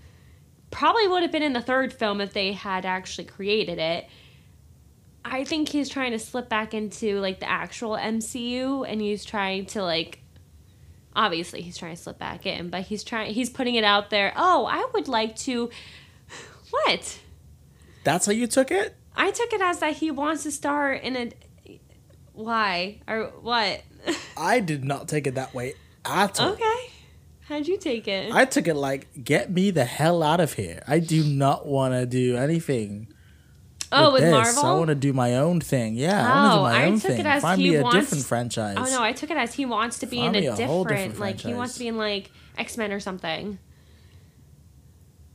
[0.71, 4.07] Probably would have been in the third film if they had actually created it.
[5.23, 9.65] I think he's trying to slip back into like the actual MCU and he's trying
[9.67, 10.19] to like
[11.15, 14.33] obviously he's trying to slip back in, but he's trying he's putting it out there.
[14.35, 15.69] Oh, I would like to
[16.69, 17.19] what?
[18.03, 18.95] that's how you took it.
[19.15, 21.31] I took it as that he wants to star in a.
[22.33, 23.81] Why or what?
[24.37, 25.73] I did not take it that way
[26.05, 26.53] at all.
[26.53, 26.89] okay,
[27.41, 28.33] how'd you take it?
[28.33, 30.81] I took it like, get me the hell out of here.
[30.87, 33.07] I do not want to do anything.
[33.91, 34.31] Oh, with this.
[34.31, 34.65] Marvel.
[34.65, 35.95] I want to do my own thing.
[35.95, 37.25] Yeah, I want to Oh, do my I own took it thing.
[37.25, 38.75] as Find he me a wants- different franchise.
[38.79, 40.87] oh no, I took it as he wants to be Find in a a different,
[40.89, 43.59] different like he wants to be in like X Men or something.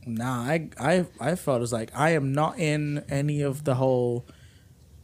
[0.07, 3.75] Nah, I, I, I felt it was like I am not in any of the
[3.75, 4.27] whole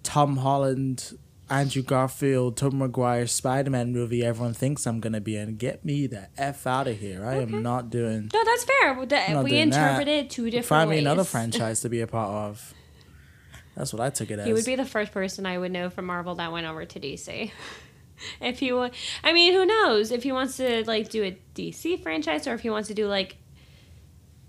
[0.04, 1.18] Tom Holland,
[1.50, 5.56] Andrew Garfield, Tom Maguire Spider Man movie everyone thinks I'm gonna be in.
[5.58, 7.26] Get me the f out of here.
[7.26, 8.30] I am not doing.
[8.32, 8.94] No, that's fair.
[8.96, 9.92] Not we doing that.
[9.98, 11.06] interpreted two different Find me ways.
[11.06, 12.74] another franchise to be a part of.
[13.76, 14.46] That's what I took it as.
[14.46, 17.00] He would be the first person I would know from Marvel that went over to
[17.00, 17.52] DC.
[18.42, 18.90] if he wa-
[19.24, 22.62] I mean, who knows if he wants to like do a DC franchise or if
[22.62, 23.38] he wants to do like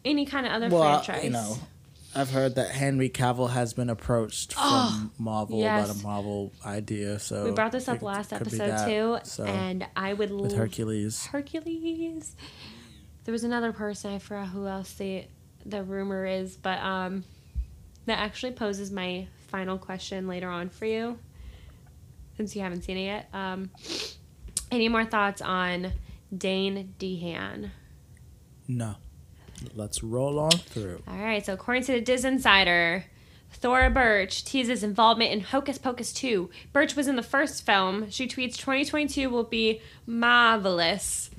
[0.05, 1.25] any kind of other well, franchise.
[1.25, 1.57] you know,
[2.15, 5.85] I've heard that Henry Cavill has been approached from Marvel yes.
[5.91, 7.19] about a Marvel idea.
[7.19, 8.87] So We brought this up last episode that.
[8.87, 12.37] too, So and I would with Hercules, Hercules.
[13.25, 15.25] There was another person I forgot who else the
[15.65, 17.25] the rumor is, but um,
[18.07, 21.19] that actually poses my final question later on for you,
[22.37, 23.29] since you haven't seen it yet.
[23.33, 23.71] Um,
[24.71, 25.93] any more thoughts on
[26.37, 27.71] Dane DeHaan?
[28.69, 28.97] no.
[29.75, 31.03] Let's roll on through.
[31.07, 33.05] All right, so according to the DisInsider,
[33.53, 36.51] Thora Birch teases involvement in Hocus Pocus 2.
[36.73, 38.11] Birch was in the first film.
[38.11, 41.31] She tweets 2022 will be marvelous.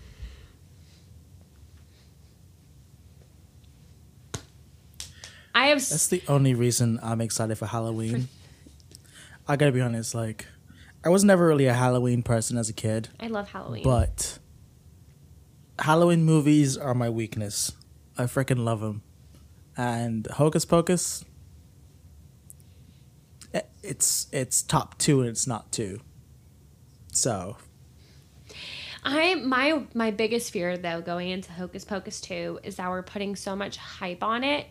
[5.56, 8.28] I have That's the only reason I'm excited for Halloween.
[9.48, 10.48] I gotta be honest, like,
[11.04, 13.84] I was never really a Halloween person as a kid, I love Halloween.
[13.84, 14.40] but
[15.80, 17.74] Halloween movies are my weakness.
[18.18, 19.02] I freaking love them.
[19.76, 21.26] And Hocus Pocus,
[23.54, 26.00] eh, it's it's top two and it's not two.
[27.12, 27.58] So
[29.04, 33.36] I my my biggest fear though going into Hocus Pocus 2 is that we're putting
[33.36, 34.68] so much hype on it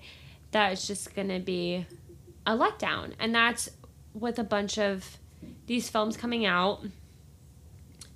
[0.52, 1.86] that it's just going to be
[2.46, 3.12] a letdown.
[3.18, 3.68] And that's
[4.14, 5.18] with a bunch of
[5.66, 6.84] these films coming out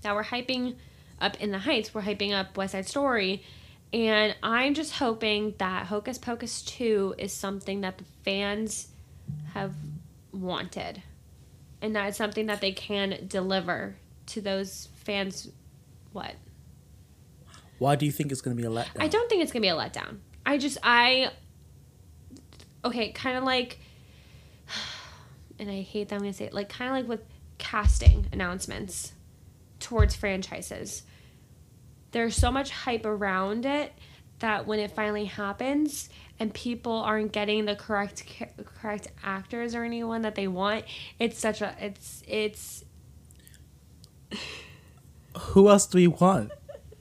[0.02, 0.76] that we're hyping
[1.20, 3.42] up in the heights, we're hyping up West Side Story.
[3.92, 8.88] And I'm just hoping that Hocus Pocus 2 is something that the fans
[9.54, 9.72] have
[10.32, 11.02] wanted.
[11.80, 13.96] And that it's something that they can deliver
[14.26, 15.48] to those fans
[16.12, 16.34] what?
[17.78, 19.00] why do you think it's gonna be a letdown?
[19.00, 20.18] I don't think it's gonna be a letdown.
[20.44, 21.30] I just I
[22.86, 23.78] okay, kind of like,
[25.58, 27.20] and I hate that I'm gonna say it, like kind of like with
[27.58, 29.12] casting announcements
[29.80, 31.02] towards franchises.
[32.12, 33.92] There's so much hype around it
[34.38, 38.24] that when it finally happens and people aren't getting the correct
[38.80, 40.84] correct actors or anyone that they want,
[41.18, 42.84] it's such a it's it's
[45.38, 46.52] Who else do we want?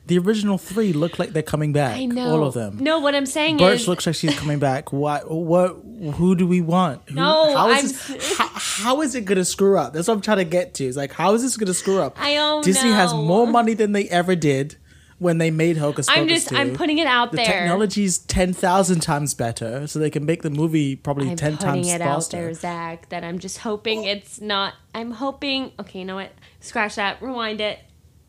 [0.07, 1.95] The original three look like they're coming back.
[1.97, 2.77] I know all of them.
[2.79, 4.93] No, what I'm saying Birch is looks like she's coming back.
[4.93, 5.31] What?
[5.31, 5.77] What?
[6.15, 7.01] Who do we want?
[7.09, 7.77] Who, No, how is
[8.09, 9.93] I'm- this, how, how is it gonna screw up?
[9.93, 10.85] That's what I'm trying to get to.
[10.85, 12.19] It's like how is this gonna screw up?
[12.19, 14.75] I don't Disney has more money than they ever did
[15.17, 16.57] when they made Hocus Pocus I'm just 2.
[16.57, 17.45] I'm putting it out the there.
[17.45, 21.73] technology's ten thousand times better, so they can make the movie probably I'm ten putting
[21.83, 22.53] times it out there, faster.
[22.53, 23.09] Zach.
[23.09, 24.73] That I'm just hoping it's not.
[24.93, 25.71] I'm hoping.
[25.79, 26.31] Okay, you know what?
[26.59, 27.21] Scratch that.
[27.23, 27.79] Rewind it.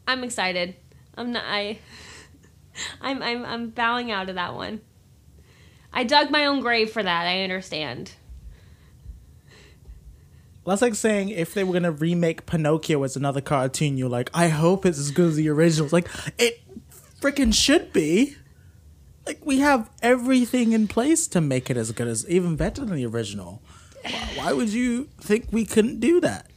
[0.08, 0.76] I'm excited.
[1.16, 1.44] I'm not.
[1.46, 1.78] I.
[3.00, 4.80] I'm I'm I'm bowing out of that one.
[5.92, 7.26] I dug my own grave for that.
[7.26, 8.12] I understand.
[10.66, 14.48] That's like saying if they were gonna remake Pinocchio as another cartoon, you're like, I
[14.48, 15.86] hope it's as good as the original.
[15.86, 16.60] It's like it
[17.20, 18.36] freaking should be.
[19.26, 22.96] Like we have everything in place to make it as good as, even better than
[22.96, 23.62] the original.
[24.02, 26.50] Why, why would you think we couldn't do that?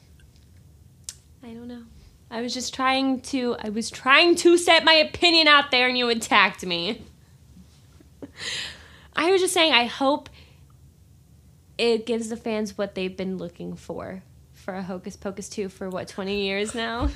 [1.44, 1.84] I don't know.
[2.32, 3.56] I was just trying to.
[3.60, 7.02] I was trying to set my opinion out there, and you attacked me.
[9.16, 9.74] I was just saying.
[9.74, 10.30] I hope
[11.78, 14.22] it gives the fans what they've been looking for
[14.54, 17.10] for a Hocus Pocus two for what twenty years now.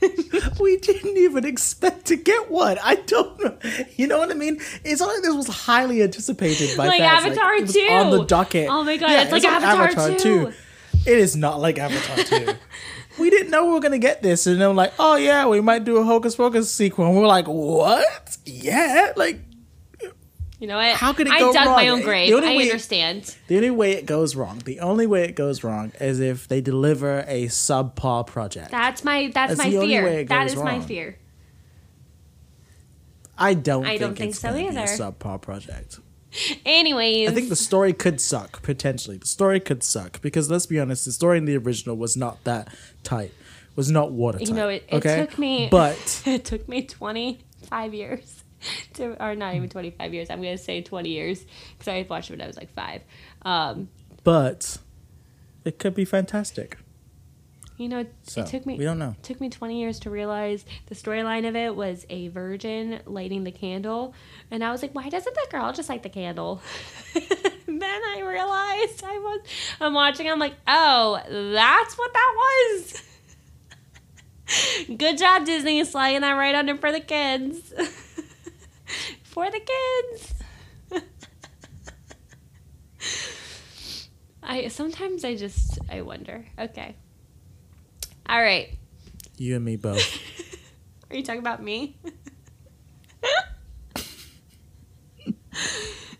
[0.60, 2.78] we didn't even expect to get one.
[2.82, 3.56] I don't know.
[3.96, 4.60] You know what I mean?
[4.82, 7.26] It's not like this was highly anticipated by Like fans.
[7.26, 7.80] Avatar was 2.
[7.80, 8.68] on the docket.
[8.68, 10.52] Oh my God, it's like Avatar 2.
[11.06, 12.54] It is not like Avatar 2.
[13.18, 15.60] we didn't know we were gonna get this, and they were like, "Oh yeah, we
[15.60, 18.36] might do a Hocus Pocus sequel." And we we're like, "What?
[18.46, 19.40] Yeah!" Like
[20.60, 20.96] You know what?
[20.96, 21.88] How could it I go dug my wrong?
[21.88, 22.34] own The grave.
[22.34, 23.36] I way- understand.
[23.46, 26.60] the only way it goes wrong, the only way it goes wrong is if they
[26.60, 28.70] deliver a subpar project.
[28.72, 30.24] That's my that's, That's my the only way fear.
[30.24, 31.18] That is my fear.
[33.40, 33.84] I don't.
[33.84, 34.92] I think don't think it's so gonna be a either.
[34.92, 36.00] subpar project.
[36.66, 39.18] Anyways, I think the story could suck potentially.
[39.18, 42.44] The story could suck because let's be honest, the story in the original was not
[42.44, 42.68] that
[43.02, 43.32] tight.
[43.76, 44.48] Was not watertight.
[44.48, 45.20] you know it, it okay?
[45.20, 48.42] took me but it took me 25 years
[48.94, 51.46] to or not even 25 years i'm gonna say 20 years
[51.78, 53.02] because i watched it when i was like five
[53.42, 53.88] um
[54.24, 54.78] but
[55.64, 56.78] it could be fantastic.
[57.78, 59.14] You know it, So it took me we don't know.
[59.16, 63.44] it took me 20 years to realize the storyline of it was a virgin lighting
[63.44, 64.14] the candle
[64.50, 66.60] and i was like why doesn't that girl just light the candle?
[67.66, 69.40] Then i realized i was
[69.80, 71.20] i'm watching i'm like oh
[71.54, 73.02] that's what that was.
[74.96, 77.72] Good job disney sliding that right under for the kids.
[79.22, 80.34] For the kids.
[84.42, 86.46] I sometimes i just i wonder.
[86.58, 86.96] Okay
[88.28, 88.76] all right
[89.36, 90.18] You and me both.
[91.10, 91.96] are you talking about me?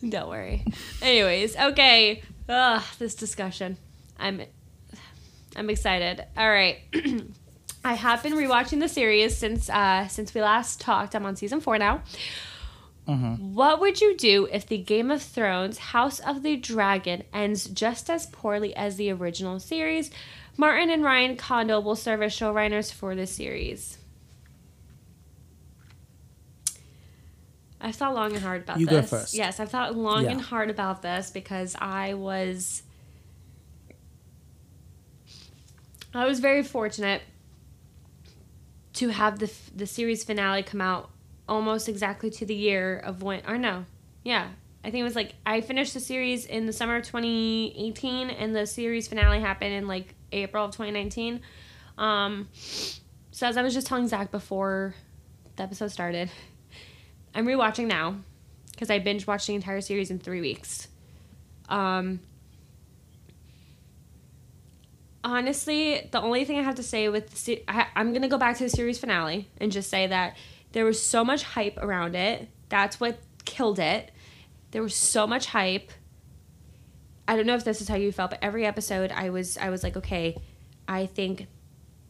[0.08, 0.64] Don't worry.
[1.02, 2.22] Anyways, okay.
[2.48, 3.76] Ugh, this discussion.
[4.18, 4.42] I'm
[5.56, 6.24] I'm excited.
[6.36, 6.78] All right.
[7.84, 11.14] I have been rewatching the series since uh since we last talked.
[11.14, 12.02] I'm on season 4 now.
[13.06, 18.10] What would you do if the Game of Thrones House of the Dragon ends just
[18.10, 20.10] as poorly as the original series?
[20.60, 23.96] Martin and Ryan Condal will serve as showrunners for the series.
[27.80, 29.10] I've thought long and hard about You go this.
[29.10, 29.34] first.
[29.34, 30.32] Yes, I've thought long Yeah.
[30.32, 32.82] and hard about this because I was
[36.12, 37.22] I was very fortunate
[38.94, 41.10] to have the the series finale come out
[41.48, 43.84] almost exactly to the year of when or no.
[44.24, 44.48] Yeah.
[44.82, 48.56] I think it was like I finished the series in the summer of 2018 and
[48.56, 51.40] the series finale happened in like April of 2019.
[51.96, 52.48] Um
[53.30, 54.94] so as I was just telling Zach before
[55.56, 56.30] the episode started,
[57.34, 58.16] I'm rewatching now
[58.72, 60.88] because I binge watched the entire series in three weeks.
[61.68, 62.20] Um,
[65.22, 68.38] honestly, the only thing I have to say with the se- I, I'm gonna go
[68.38, 70.36] back to the series finale and just say that
[70.72, 72.48] there was so much hype around it.
[72.68, 74.10] That's what killed it.
[74.70, 75.90] There was so much hype.
[77.28, 79.68] I don't know if this is how you felt, but every episode I was I
[79.68, 80.40] was like, okay,
[80.88, 81.46] I think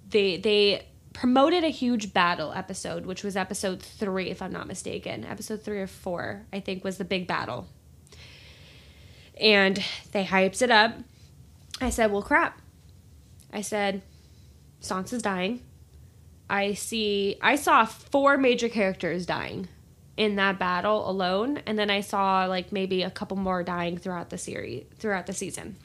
[0.08, 5.24] they they promoted a huge battle episode, which was episode three, if I'm not mistaken.
[5.24, 7.66] Episode three or four, I think, was the big battle.
[9.40, 10.94] And they hyped it up.
[11.80, 12.60] I said, well, crap.
[13.52, 14.02] I said,
[14.80, 15.62] Sansa's dying.
[16.48, 19.68] I see, I saw four major characters dying
[20.18, 21.62] in that battle alone.
[21.64, 25.32] And then I saw like maybe a couple more dying throughout the series, throughout the
[25.32, 25.76] season.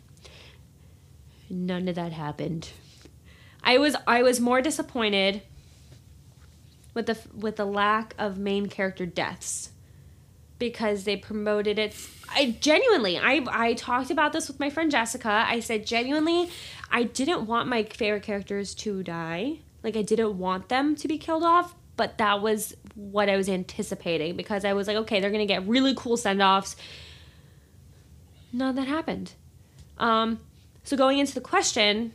[1.50, 2.70] None of that happened.
[3.64, 5.44] I was I was more disappointed
[6.96, 9.70] with the with the lack of main character deaths
[10.58, 11.96] because they promoted it.
[12.28, 15.46] I genuinely I I talked about this with my friend Jessica.
[15.48, 16.50] I said genuinely
[16.92, 19.60] I didn't want my favorite characters to die.
[19.84, 23.50] Like I didn't want them to be killed off, but that was what I was
[23.50, 26.76] anticipating because I was like, okay, they're gonna get really cool send offs.
[28.52, 29.34] None of that happened.
[29.98, 30.40] Um,
[30.84, 32.14] so going into the question,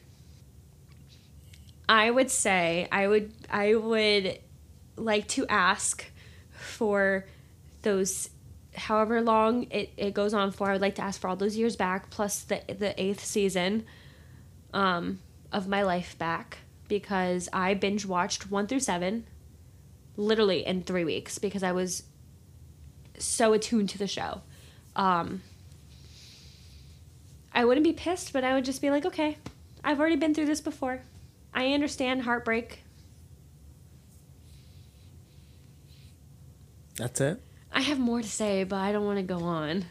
[1.89, 4.39] I would say I would I would
[4.97, 6.05] like to ask
[6.51, 7.25] for
[7.83, 8.31] those
[8.75, 10.69] however long it, it goes on for.
[10.69, 13.85] I would like to ask for all those years back plus the the eighth season
[14.75, 19.25] um, of my life back because I binge watched one through seven
[20.19, 22.03] literally in three weeks because I was
[23.19, 24.43] so attuned to the show.
[24.97, 25.43] Um,
[27.53, 29.39] I wouldn't be pissed, but I would just be like, okay,
[29.83, 31.01] I've already been through this before.
[31.55, 32.81] I understand heartbreak.
[36.97, 37.41] That's it.
[37.73, 39.85] I have more to say, but I don't want to go on.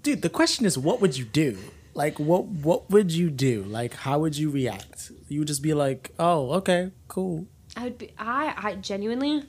[0.00, 1.58] Dude, the question is what would you do?
[1.92, 3.64] Like what what would you do?
[3.64, 5.10] Like how would you react?
[5.28, 8.12] You would just be like, "Oh, okay, cool." I would be.
[8.18, 8.54] I.
[8.56, 9.44] I genuinely.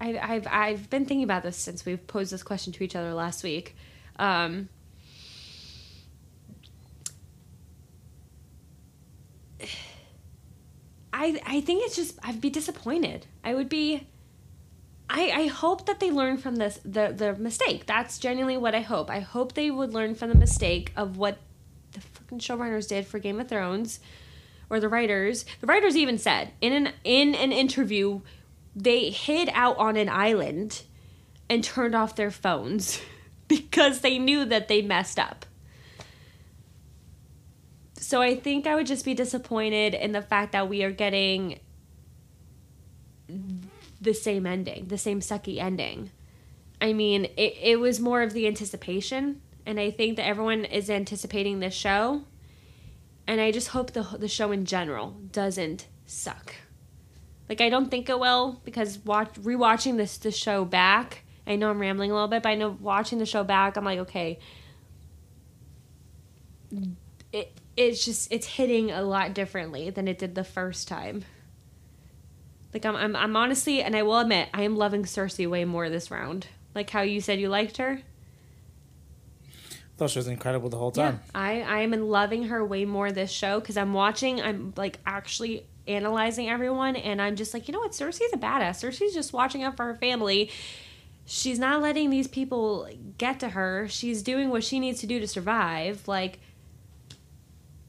[0.00, 3.14] I, I've I've been thinking about this since we've posed this question to each other
[3.14, 3.74] last week.
[4.18, 4.68] Um,
[11.12, 13.26] I I think it's just I'd be disappointed.
[13.42, 14.06] I would be.
[15.08, 17.86] I, I hope that they learn from this the the mistake.
[17.86, 19.08] That's genuinely what I hope.
[19.08, 21.38] I hope they would learn from the mistake of what
[21.96, 24.00] the fucking showrunners did for Game of Thrones,
[24.70, 25.44] or the writers.
[25.60, 28.20] The writers even said in an in an interview,
[28.74, 30.82] they hid out on an island,
[31.48, 33.00] and turned off their phones,
[33.48, 35.46] because they knew that they messed up.
[37.94, 41.58] So I think I would just be disappointed in the fact that we are getting
[44.00, 46.10] the same ending, the same sucky ending.
[46.80, 50.88] I mean, it, it was more of the anticipation, and I think that everyone is
[50.88, 52.22] anticipating this show.
[53.26, 56.54] And I just hope the the show in general doesn't suck.
[57.48, 61.24] Like I don't think it will because watch rewatching this the show back.
[61.46, 63.84] I know I'm rambling a little bit, but I know watching the show back, I'm
[63.84, 64.38] like, okay,
[67.32, 71.24] it it's just it's hitting a lot differently than it did the first time.
[72.72, 75.88] Like I'm, I'm, I'm honestly, and I will admit, I am loving Cersei way more
[75.88, 76.46] this round.
[76.74, 78.02] Like how you said you liked her.
[79.96, 81.20] Thought she was incredible the whole Yeah, time.
[81.34, 84.40] I, I am loving her way more this show because I'm watching.
[84.40, 87.92] I'm like actually analyzing everyone, and I'm just like, you know what?
[87.92, 88.82] Cersei's a badass.
[88.84, 90.50] Cersei's just watching out for her family.
[91.24, 92.88] She's not letting these people
[93.18, 93.88] get to her.
[93.88, 96.06] She's doing what she needs to do to survive.
[96.06, 96.38] Like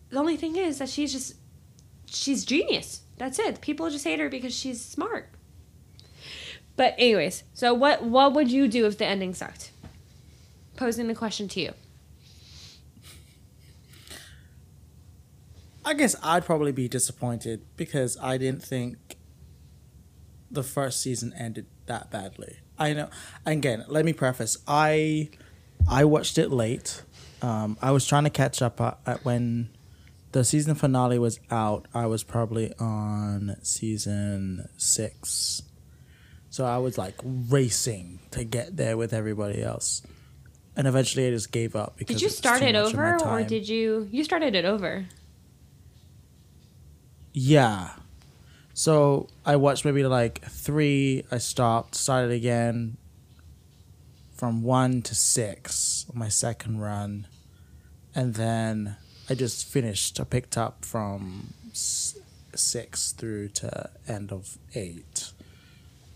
[0.10, 1.36] the only thing is that she's just
[2.05, 3.01] she's genius.
[3.18, 3.62] That's it.
[3.62, 5.30] People just hate her because she's smart.
[6.76, 9.72] But anyways, so what what would you do if the ending sucked?
[10.76, 11.74] Posing the question to you.
[15.88, 19.15] I guess I'd probably be disappointed because I didn't think
[20.51, 22.57] the first season ended that badly.
[22.77, 23.09] I know.
[23.45, 24.57] Again, let me preface.
[24.67, 25.29] I
[25.88, 27.03] I watched it late.
[27.41, 29.69] Um, I was trying to catch up at, at when
[30.33, 31.88] the season finale was out.
[31.93, 35.61] I was probably on season six,
[36.49, 40.01] so I was like racing to get there with everybody else.
[40.75, 43.29] And eventually, I just gave up because Did you start it much of my over
[43.29, 45.05] or did you you started it over?
[47.39, 47.91] Yeah.
[48.73, 51.23] So I watched maybe like three.
[51.29, 52.97] I stopped, started again
[54.35, 57.27] from one to six on my second run.
[58.15, 58.95] And then
[59.29, 60.19] I just finished.
[60.19, 65.31] I picked up from six through to end of eight.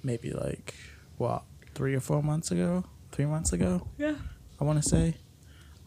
[0.02, 0.74] Maybe like,
[1.20, 1.44] what,
[1.76, 2.84] three or four months ago?
[3.12, 3.88] Three months ago?
[4.00, 4.16] Yeah.
[4.60, 5.18] I want to say.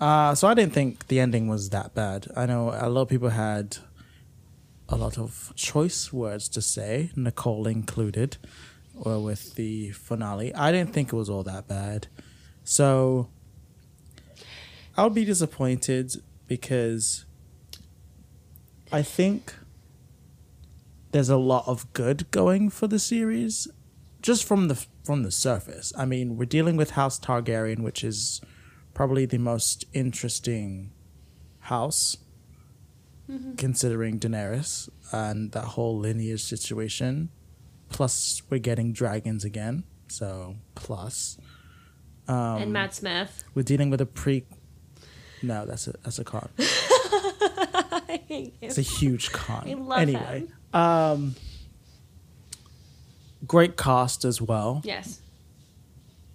[0.01, 2.29] Uh, so I didn't think the ending was that bad.
[2.37, 3.79] I know a lot of people had
[4.89, 8.37] a lot of choice words to say, Nicole included,
[8.95, 10.55] or with the finale.
[10.55, 12.09] I didn't think it was all that bad.
[12.65, 13.29] So
[14.97, 17.25] I would be disappointed because
[18.93, 19.55] I think
[21.13, 23.69] there's a lot of good going for the series
[24.21, 25.93] just from the from the surface.
[25.99, 28.41] I mean, we're dealing with House Targaryen, which is
[28.95, 30.93] probably the most interesting
[31.61, 32.17] house,
[33.57, 37.31] considering Daenerys and that whole lineage situation.
[37.89, 41.39] Plus, we're getting dragons again, so plus
[42.27, 43.45] Um, and Matt Smith.
[43.55, 44.45] we're dealing with a pre.
[45.43, 46.49] No, that's a that's a con.
[48.61, 49.69] It's a huge con.
[49.69, 51.35] I love anyway, um,
[53.47, 54.81] great cast as well.
[54.85, 55.21] Yes.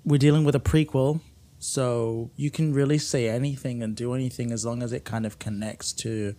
[0.06, 1.22] we're dealing with a prequel,
[1.58, 5.40] so you can really say anything and do anything as long as it kind of
[5.40, 6.36] connects to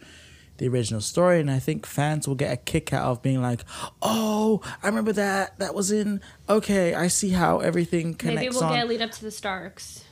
[0.61, 1.41] the original story.
[1.41, 3.65] And I think fans will get a kick out of being like,
[4.01, 5.59] "Oh, I remember that.
[5.59, 6.21] That was in.
[6.49, 9.31] Okay, I see how everything connects Maybe we'll on." get a lead up to the
[9.31, 10.05] Starks.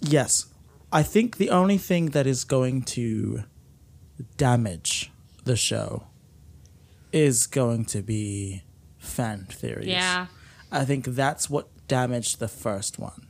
[0.00, 0.46] Yes.
[0.92, 3.44] I think the only thing that is going to
[4.36, 5.12] damage
[5.44, 6.06] the show
[7.12, 8.62] is going to be
[8.98, 9.88] fan theories.
[9.88, 10.26] Yeah.
[10.72, 13.26] I think that's what damaged the first one.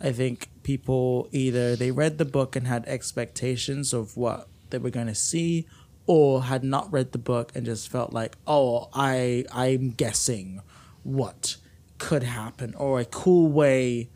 [0.00, 4.90] I think people either they read the book and had expectations of what they were
[4.90, 5.66] going to see
[6.06, 10.62] or had not read the book and just felt like, "Oh, I I'm guessing
[11.02, 11.56] what
[11.98, 14.08] could happen or a cool way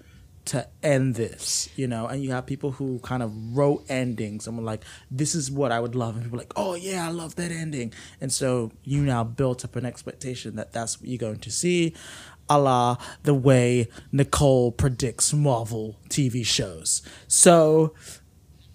[0.45, 4.57] to end this, you know, and you have people who kind of wrote endings and
[4.59, 6.15] were like, this is what I would love.
[6.15, 7.93] And people like, oh, yeah, I love that ending.
[8.21, 11.95] And so you now built up an expectation that that's what you're going to see,
[12.49, 17.03] a la the way Nicole predicts Marvel TV shows.
[17.29, 17.95] So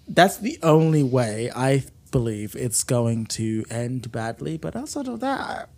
[0.08, 4.56] that's the only way I believe it's going to end badly.
[4.56, 5.68] But outside of that,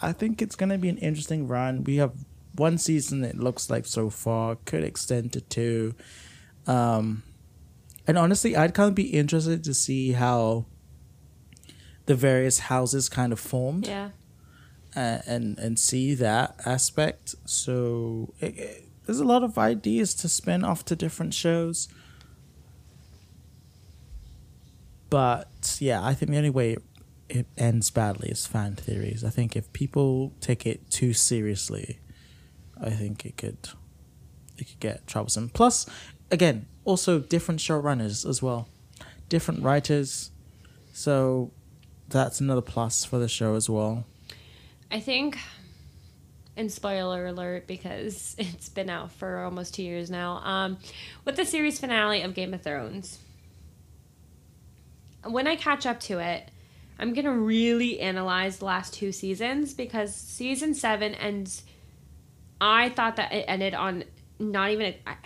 [0.00, 1.84] I think it's going to be an interesting run.
[1.84, 2.12] We have
[2.54, 5.94] one season it looks like so far could extend to two
[6.66, 7.22] um
[8.04, 10.66] and honestly i'd kind of be interested to see how
[12.06, 14.10] the various houses kind of formed Yeah.
[14.96, 20.28] uh, and and see that aspect so it, it- there's a lot of ideas to
[20.28, 21.86] spin off to different shows
[25.10, 26.76] but yeah i think the only way
[27.28, 31.98] it ends badly is fan theories i think if people take it too seriously
[32.80, 33.58] I think it could
[34.56, 35.50] it could get troublesome.
[35.50, 35.86] Plus,
[36.30, 38.68] again, also different showrunners as well,
[39.28, 40.30] different writers,
[40.92, 41.52] so
[42.08, 44.04] that's another plus for the show as well.
[44.90, 45.38] I think,
[46.56, 50.78] and spoiler alert because it's been out for almost two years now, um,
[51.24, 53.18] with the series finale of Game of Thrones.
[55.24, 56.50] When I catch up to it,
[56.98, 61.62] I'm going to really analyze the last two seasons because season seven ends.
[62.60, 64.04] I thought that it ended on
[64.38, 64.94] not even.
[65.06, 65.16] I, I'm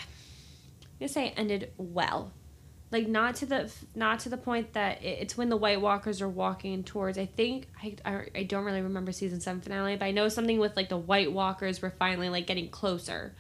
[0.99, 2.33] gonna say it ended well,
[2.91, 6.21] like not to the not to the point that it, it's when the White Walkers
[6.21, 7.19] are walking towards.
[7.19, 10.59] I think I, I I don't really remember season seven finale, but I know something
[10.59, 13.35] with like the White Walkers were finally like getting closer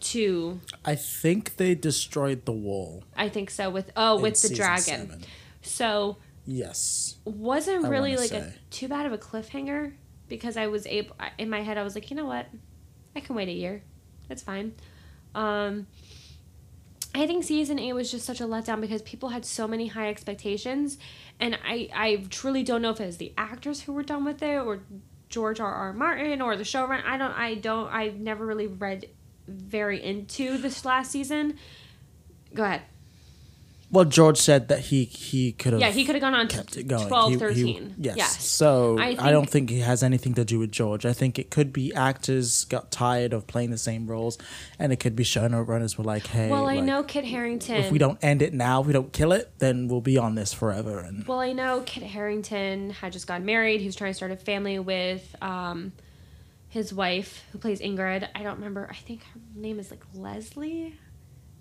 [0.00, 0.60] to.
[0.84, 3.04] I think they destroyed the wall.
[3.16, 5.08] I think so with oh with the dragon.
[5.08, 5.24] seven.
[5.62, 7.16] So Yes.
[7.24, 9.92] wasn't really like a too bad of a cliffhanger
[10.28, 12.46] because I was able in my head I was like you know what
[13.14, 13.82] I can wait a year
[14.28, 14.74] that's fine
[15.34, 15.86] um
[17.14, 20.08] I think season 8 was just such a letdown because people had so many high
[20.08, 20.98] expectations
[21.38, 24.42] and I I truly don't know if it was the actors who were done with
[24.42, 24.80] it or
[25.30, 25.72] George R.
[25.72, 25.92] R.
[25.92, 27.04] Martin or the showrunner.
[27.04, 27.32] I don't.
[27.32, 27.88] I don't.
[27.88, 29.08] I've never really read
[29.46, 31.56] very into this last season.
[32.52, 32.82] Go ahead.
[33.92, 36.76] Well, George said that he he could have Yeah, he could have gone on kept
[36.76, 37.08] it going.
[37.08, 37.94] 12, He- he- 13.
[37.98, 38.16] yes.
[38.16, 38.44] yes.
[38.48, 41.04] So I I, think- don't think it has anything to do with George.
[41.04, 44.38] I think it could be actors got tired of playing the same roles,
[44.78, 47.76] and it could be showrunners were like, "Hey, Well, I like, know Kit Harington.
[47.76, 50.36] if we don't end it now, if we don't kill it, then we'll be on
[50.36, 53.80] this forever." And Well, I know Kit Harington had just gotten married.
[53.80, 55.90] He was trying to start a family with um,
[56.68, 58.28] his wife, who plays Ygritte.
[58.36, 58.86] I don't remember.
[58.88, 60.94] I think her name is like Leslie.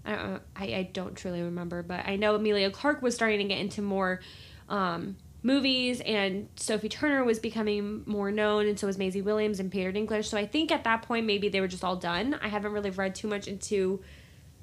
[0.09, 0.33] I don't.
[0.33, 0.39] know.
[0.55, 3.81] I, I don't truly remember, but I know Emilia Clarke was starting to get into
[3.81, 4.21] more
[4.67, 9.71] um, movies, and Sophie Turner was becoming more known, and so was Maisie Williams and
[9.71, 10.25] Peter Dinklage.
[10.25, 12.37] So I think at that point maybe they were just all done.
[12.41, 14.01] I haven't really read too much into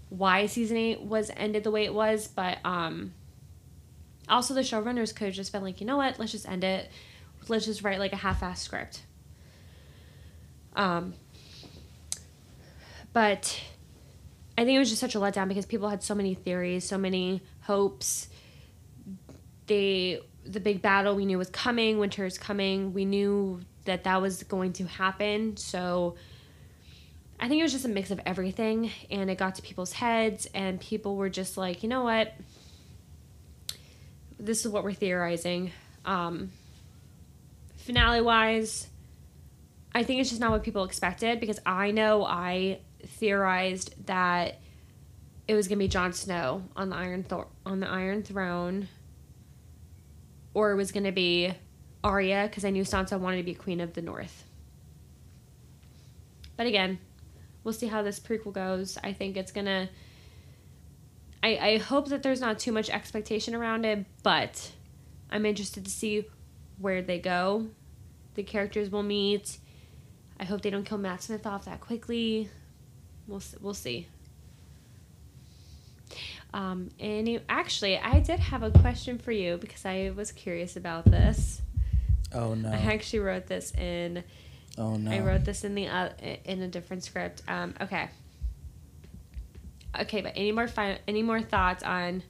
[0.08, 3.12] why season eight was ended the way it was, but um,
[4.28, 6.90] also the showrunners could have just been like, you know what, let's just end it.
[7.48, 9.02] Let's just write like a half-assed script.
[10.74, 11.14] Um,
[13.12, 13.60] but
[14.58, 16.96] I think it was just such a letdown because people had so many theories, so
[16.96, 18.28] many hopes.
[19.66, 21.98] They the big battle we knew was coming.
[21.98, 22.94] Winter is coming.
[22.94, 25.56] We knew that that was going to happen.
[25.56, 26.16] So
[27.38, 30.46] I think it was just a mix of everything, and it got to people's heads,
[30.54, 32.32] and people were just like, you know what,
[34.38, 35.70] this is what we're theorizing.
[36.06, 36.50] Um,
[37.76, 38.86] finale wise,
[39.94, 44.60] I think it's just not what people expected because I know I theorized that
[45.48, 48.88] it was gonna be Jon Snow on the Iron Thor- on the Iron Throne,
[50.54, 51.52] or it was gonna be
[52.02, 54.44] Arya because I knew Sansa wanted to be Queen of the North.
[56.56, 56.98] But again,
[57.62, 58.98] we'll see how this prequel goes.
[59.02, 59.88] I think it's gonna.
[61.42, 64.72] I, I hope that there's not too much expectation around it, but
[65.30, 66.26] I'm interested to see
[66.78, 67.68] where they go.
[68.34, 69.58] The characters will meet.
[70.38, 72.50] I hope they don't kill Matt Smith off that quickly.
[73.26, 74.06] We'll we'll see.
[76.54, 81.04] Um, any actually, I did have a question for you because I was curious about
[81.04, 81.60] this.
[82.32, 84.22] oh no, I actually wrote this in.
[84.78, 86.10] oh no, I wrote this in the uh,
[86.44, 87.42] in a different script.
[87.48, 88.08] Um, okay.
[89.98, 92.22] Okay, but any more fi- any more thoughts on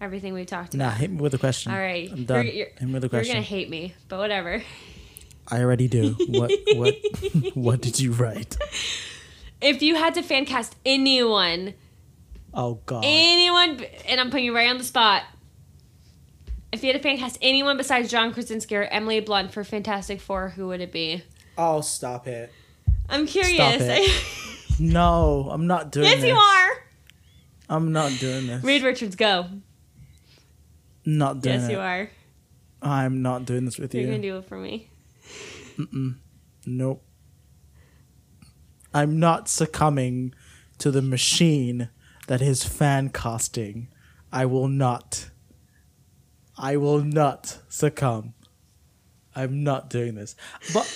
[0.00, 0.98] everything we talked Nah, about?
[0.98, 1.70] hit me with a question.
[1.72, 2.44] All right, I'm done.
[2.46, 3.26] You're, you're, hit me with a question.
[3.26, 4.62] you're gonna hate me, but whatever.
[5.48, 6.16] I already do.
[6.28, 6.94] What what
[7.54, 8.56] what did you write?
[9.62, 11.74] If you had to fan cast anyone,
[12.52, 13.02] Oh God.
[13.06, 15.22] anyone, and I'm putting you right on the spot.
[16.72, 20.20] If you had to fan cast anyone besides John Krasinski or Emily Blunt for Fantastic
[20.20, 21.22] Four, who would it be?
[21.58, 22.50] oh, stop it.
[23.08, 23.58] I'm curious.
[23.80, 24.24] it.
[24.80, 26.12] No, I'm not doing this.
[26.14, 26.30] yes, this.
[26.30, 26.70] you are.
[27.68, 28.64] I'm not doing this.
[28.64, 29.46] Reed Richards, go.
[31.04, 31.58] Not doing it.
[31.60, 31.72] Yes, it.
[31.72, 32.10] you are.
[32.80, 34.08] I'm not doing this with You're you.
[34.10, 34.88] gonna do it for me.
[36.66, 37.04] Nope.
[38.94, 40.34] I'm not succumbing
[40.78, 41.88] to the machine
[42.26, 43.88] that is fan casting.
[44.32, 45.30] I will not.
[46.56, 48.34] I will not succumb.
[49.34, 50.36] I'm not doing this.
[50.74, 50.86] But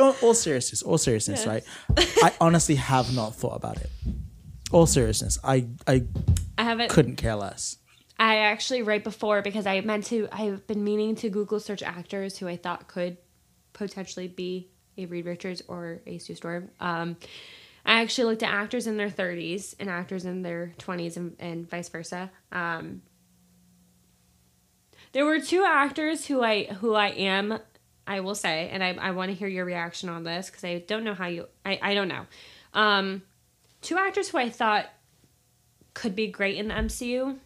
[0.22, 1.46] all, seriousness, all seriousness, Yes.
[1.46, 1.64] right?
[2.22, 3.90] I honestly have not thought about it.
[4.72, 6.04] All seriousness, I I
[6.58, 6.88] I haven't.
[6.88, 7.76] couldn't care less.
[8.18, 10.26] I actually right before because I meant to.
[10.32, 13.18] I've been meaning to Google search actors who I thought could
[13.74, 16.70] potentially be a Reed Richards or a Sue Storm.
[16.80, 17.16] Um,
[17.84, 21.70] I actually looked at actors in their 30s and actors in their 20s and, and
[21.70, 22.30] vice versa.
[22.50, 23.02] Um,
[25.12, 27.58] there were two actors who I who I am,
[28.06, 30.80] I will say, and I, I want to hear your reaction on this because I
[30.80, 31.46] don't know how you.
[31.64, 32.26] I, I don't know.
[32.74, 33.22] Um,
[33.80, 34.86] two actors who I thought
[35.94, 37.38] could be great in the MCU.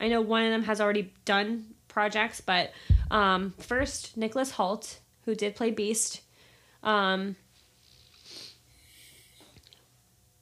[0.00, 2.72] I know one of them has already done projects, but
[3.12, 6.20] um, first Nicholas Hoult, who did play Beast.
[6.84, 7.34] Um,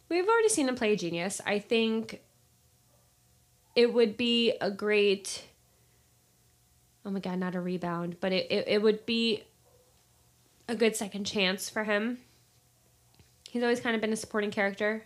[0.09, 1.41] we've already seen him play a genius.
[1.47, 2.21] I think
[3.75, 5.45] it would be a great.
[7.07, 9.45] Oh my god, not a rebound, but it, it, it would be
[10.69, 12.19] a good second chance for him.
[13.49, 15.05] He's always kind of been a supporting character.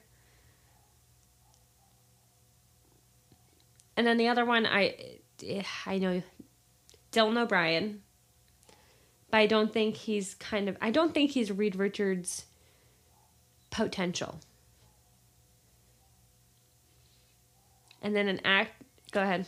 [3.96, 5.18] And then the other one, I,
[5.86, 6.22] I know,
[7.12, 8.02] Dylan O'Brien,
[9.30, 10.76] but I don't think he's kind of.
[10.80, 12.44] I don't think he's Reed Richards'
[13.70, 14.40] potential.
[18.02, 18.70] And then an act.
[19.12, 19.46] Go ahead.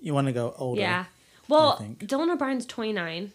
[0.00, 0.80] You want to go older?
[0.80, 1.04] Yeah.
[1.48, 1.78] Well.
[2.00, 3.32] Dylan O'Brien's twenty nine,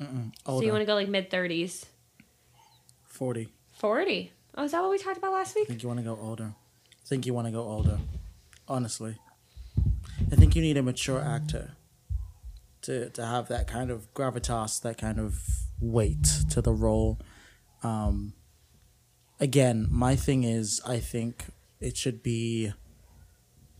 [0.00, 1.86] so you want to go like mid thirties,
[3.04, 3.48] Forty.
[3.72, 4.32] forty.
[4.56, 5.66] Oh, is that what we talked about last week?
[5.66, 6.52] I think you want to go older.
[6.90, 7.98] I think you want to go older.
[8.66, 9.16] Honestly,
[10.32, 11.72] I think you need a mature actor
[12.88, 15.32] to to have that kind of gravitas, that kind of
[15.80, 17.20] weight to the role.
[17.82, 18.32] Um,
[19.38, 21.46] again, my thing is, I think
[21.80, 22.72] it should be.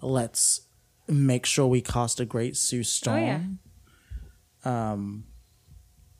[0.00, 0.60] Let's
[1.08, 3.18] make sure we cast a great Sue Storm.
[3.24, 3.40] yeah.
[4.64, 5.24] Um,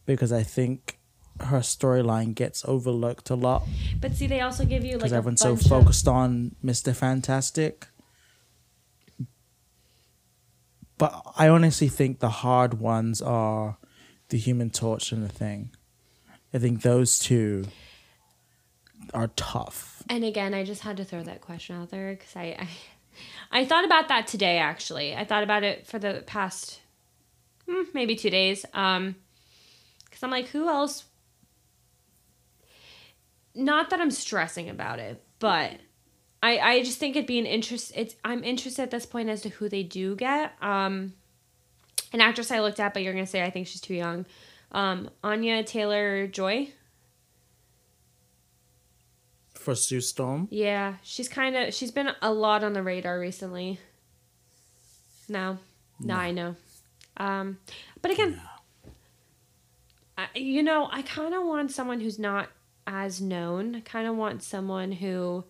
[0.07, 0.99] because I think
[1.41, 3.62] her storyline gets overlooked a lot
[4.01, 6.57] But see, they also give you like because a everyone's so bunch of- focused on
[6.62, 7.86] Mister Fantastic.
[10.99, 13.78] But I honestly think the hard ones are
[14.28, 15.70] the Human Torch and the Thing.
[16.53, 17.66] I think those two
[19.14, 20.03] are tough.
[20.11, 23.64] And again, I just had to throw that question out there because I, I, I
[23.64, 24.59] thought about that today.
[24.59, 26.80] Actually, I thought about it for the past,
[27.68, 28.66] hmm, maybe two days.
[28.74, 29.14] Um,
[30.05, 31.05] because I'm like, who else?
[33.55, 35.72] Not that I'm stressing about it, but
[36.43, 37.93] I, I just think it'd be an interest.
[37.97, 40.53] It's I'm interested at this point as to who they do get.
[40.62, 41.14] Um,
[42.12, 44.24] an actress I looked at, but you're gonna say I think she's too young.
[44.72, 46.70] Um, Anya Taylor Joy.
[49.55, 53.78] For Sue Storm, Yeah, she's kind of she's been a lot on the radar recently.
[55.28, 55.59] No,
[56.01, 56.57] no, I know.
[57.18, 57.59] Um,
[58.01, 58.41] but again,
[60.16, 62.49] I, you know, I kind of want someone who's not
[62.86, 63.74] as known.
[63.74, 65.45] I kind of want someone who,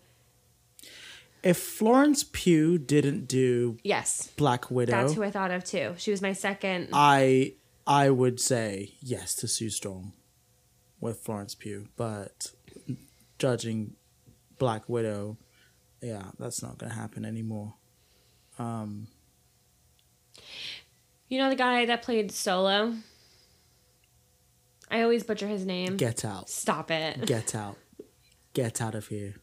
[1.43, 5.95] if Florence Pugh didn't do yes, Black Widow, that's who I thought of too.
[5.99, 6.89] She was my second.
[6.93, 7.55] I
[7.86, 10.12] I would say yes to Sue Storm
[11.01, 12.53] with Florence Pugh, but
[13.39, 13.95] judging
[14.59, 15.39] Black Widow,
[16.03, 17.74] yeah, that's not gonna happen anymore.
[18.59, 19.09] Um,
[21.28, 22.95] you know the guy that played Solo.
[24.91, 25.97] I always butcher his name.
[25.97, 26.49] Get out.
[26.49, 27.26] Stop it.
[27.26, 27.76] Get out.
[28.55, 29.34] Get out of here.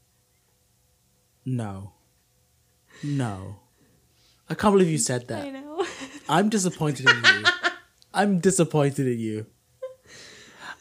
[1.46, 1.92] No.
[3.04, 3.58] No.
[4.50, 5.46] I can't believe you said that.
[5.46, 5.86] I know.
[6.30, 7.44] I'm disappointed in you.
[8.14, 9.46] I'm disappointed in you.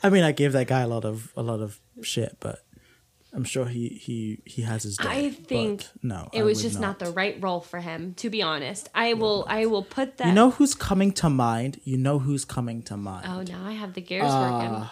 [0.02, 2.58] I mean, I gave that guy a lot of a lot of shit, but
[3.32, 5.08] I'm sure he he he has his day.
[5.08, 6.98] I think no, it I was just not.
[6.98, 8.14] the right role for him.
[8.14, 10.26] To be honest, I will I will put that.
[10.28, 11.80] You know who's coming to mind?
[11.84, 13.26] You know who's coming to mind?
[13.28, 14.88] Oh, now I have the gears Uh, working.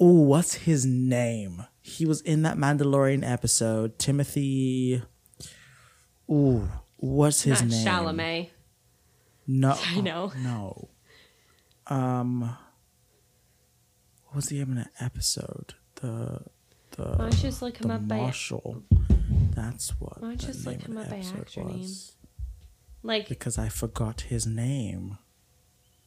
[0.00, 1.64] Oh, what's his name?
[1.82, 3.98] He was in that Mandalorian episode.
[3.98, 5.02] Timothy.
[6.30, 7.86] Ooh, what's his Not name?
[7.86, 8.48] Chalamet.
[9.46, 10.32] No, I know.
[10.42, 10.88] No.
[11.88, 12.56] Um.
[14.26, 15.74] What was he in that episode?
[15.96, 16.42] The
[16.92, 18.82] the Why don't you just look him the up by marshal.
[19.54, 20.22] That's what.
[20.22, 21.78] Why don't you just look name of him the up by actor name?
[21.80, 22.12] was.
[23.02, 25.18] like Because I forgot his name.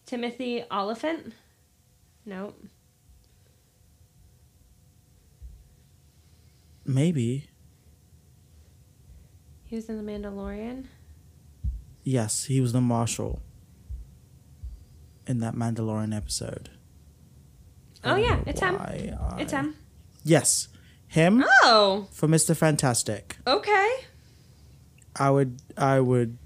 [0.06, 1.34] Timothy Olyphant?
[2.26, 2.60] Nope.
[6.86, 7.50] Maybe.
[9.64, 10.86] He was in The Mandalorian.
[12.04, 13.42] Yes, he was the marshal
[15.28, 16.70] in that Mandalorian episode.
[18.04, 18.76] Oh yeah, it's him.
[18.76, 19.76] why It's him.
[20.24, 20.68] Yes,
[21.08, 23.38] him Oh, for Mister Fantastic.
[23.48, 23.92] okay.
[25.16, 26.38] I would I would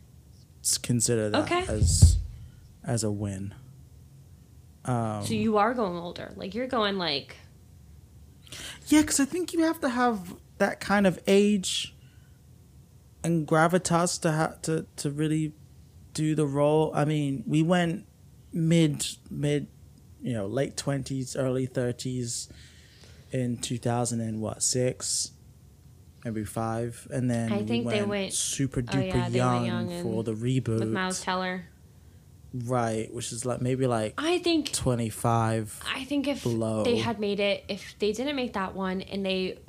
[0.81, 1.65] consider that Okay.
[1.67, 2.17] as
[2.85, 3.53] as a win.
[4.85, 6.31] Um, So you are going older.
[6.37, 7.35] Like you're going like
[8.89, 11.95] Yeah, because I think you have to have that kind of age
[13.23, 15.53] and gravitas to ha- to to really
[16.13, 16.91] do the role.
[16.95, 18.05] I mean, we went
[18.51, 19.67] mid mid,
[20.21, 22.49] you know, late twenties, early thirties
[23.31, 25.31] in two thousand and what six,
[26.25, 30.03] maybe five, and then I we think they went- super oh, duper yeah, young, young
[30.03, 31.65] for the reboot, with Miles Teller.
[32.53, 33.13] Right?
[33.13, 35.79] Which is like maybe like I think twenty five.
[35.93, 36.83] I think if below.
[36.83, 39.59] they had made it, if they didn't make that one and they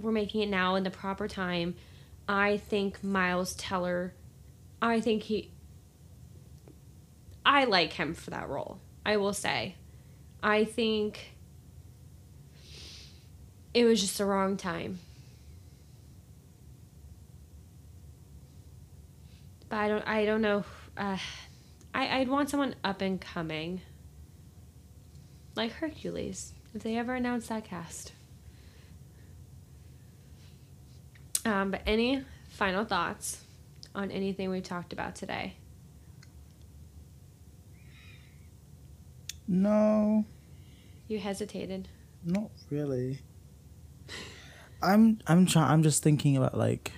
[0.00, 1.74] were making it now in the proper time,
[2.28, 4.14] I think Miles Teller,
[4.80, 5.50] I think he,
[7.44, 8.78] I like him for that role.
[9.04, 9.76] I will say,
[10.42, 11.32] I think
[13.74, 14.98] it was just the wrong time.
[19.68, 20.06] But I don't.
[20.06, 20.64] I don't know.
[20.96, 21.16] Uh,
[21.94, 23.80] I I'd want someone up and coming
[25.54, 28.12] like Hercules, if they ever announce that cast.
[31.44, 33.42] Um, but any final thoughts
[33.94, 35.56] on anything we've talked about today?
[39.48, 40.24] No,
[41.08, 41.88] You hesitated.
[42.24, 43.18] Not really.
[44.82, 45.70] I'm I'm trying.
[45.70, 46.92] I'm just thinking about like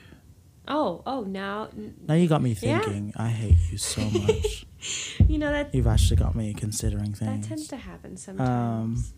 [0.68, 1.68] Oh, oh, now
[2.06, 2.80] now you got me Yeah.
[2.80, 3.12] thinking.
[3.16, 4.66] I hate you so much.
[5.28, 7.40] you know that You've actually got me considering things.
[7.42, 9.12] that tends to happen sometimes.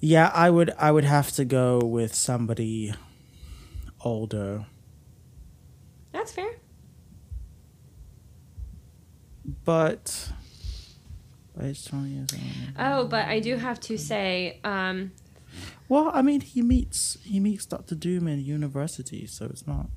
[0.00, 2.92] yeah, I would I would have to go with somebody
[4.00, 4.66] older.
[6.12, 6.50] That's fair.
[9.64, 10.32] But
[11.60, 12.42] age twenty years old.
[12.78, 15.12] Oh, but I do have to say, um,
[15.92, 19.90] Well, I mean, he meets he meets Doctor Doom in university, so it's not.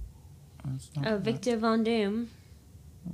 [0.76, 2.32] It's not oh, Victor Von Doom.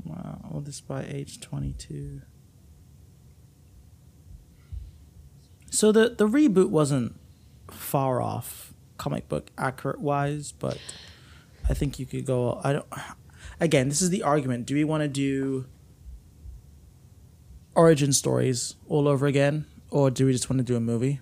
[0.04, 2.24] Wow, all this by age twenty two.
[5.70, 7.20] So the the reboot wasn't
[7.70, 10.80] far off comic book accurate wise, but
[11.70, 12.60] I think you could go.
[12.64, 12.88] I don't.
[13.60, 14.66] Again, this is the argument.
[14.66, 15.68] Do we want to do
[17.76, 21.20] origin stories all over again, or do we just want to do a movie?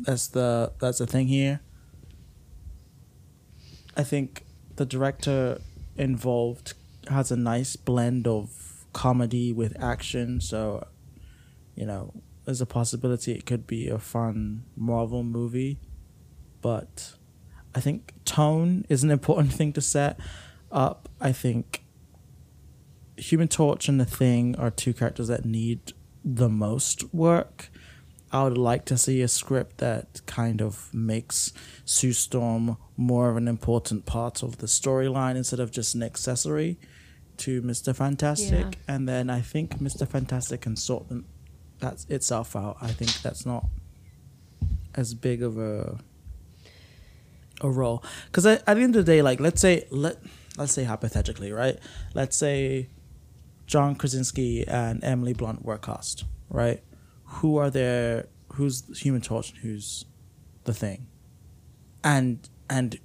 [0.00, 1.60] That's the that's the thing here.
[3.96, 4.44] I think
[4.76, 5.60] the director
[5.96, 6.74] involved
[7.08, 10.86] has a nice blend of comedy with action, so
[11.74, 12.12] you know,
[12.44, 15.78] there's a possibility it could be a fun Marvel movie.
[16.60, 17.14] But
[17.74, 20.18] I think tone is an important thing to set
[20.70, 21.08] up.
[21.20, 21.84] I think
[23.16, 25.92] Human Torch and The Thing are two characters that need
[26.24, 27.69] the most work.
[28.32, 31.52] I would like to see a script that kind of makes
[31.84, 36.78] Sue Storm more of an important part of the storyline instead of just an accessory
[37.38, 37.94] to Mr.
[37.94, 38.66] Fantastic.
[38.66, 38.94] Yeah.
[38.94, 40.06] And then I think Mr.
[40.06, 41.26] Fantastic can sort them
[41.80, 42.76] that's itself out.
[42.80, 43.66] I think that's not
[44.94, 45.98] as big of a
[47.62, 50.18] a role because at, at the end of the day, like let's say let
[50.56, 51.78] let's say hypothetically, right?
[52.14, 52.88] Let's say
[53.66, 56.82] John Krasinski and Emily Blunt were cast, right?
[57.34, 58.28] Who are there?
[58.54, 59.50] Who's Human Torch?
[59.50, 60.04] and Who's
[60.64, 61.06] the Thing?
[62.02, 62.98] And and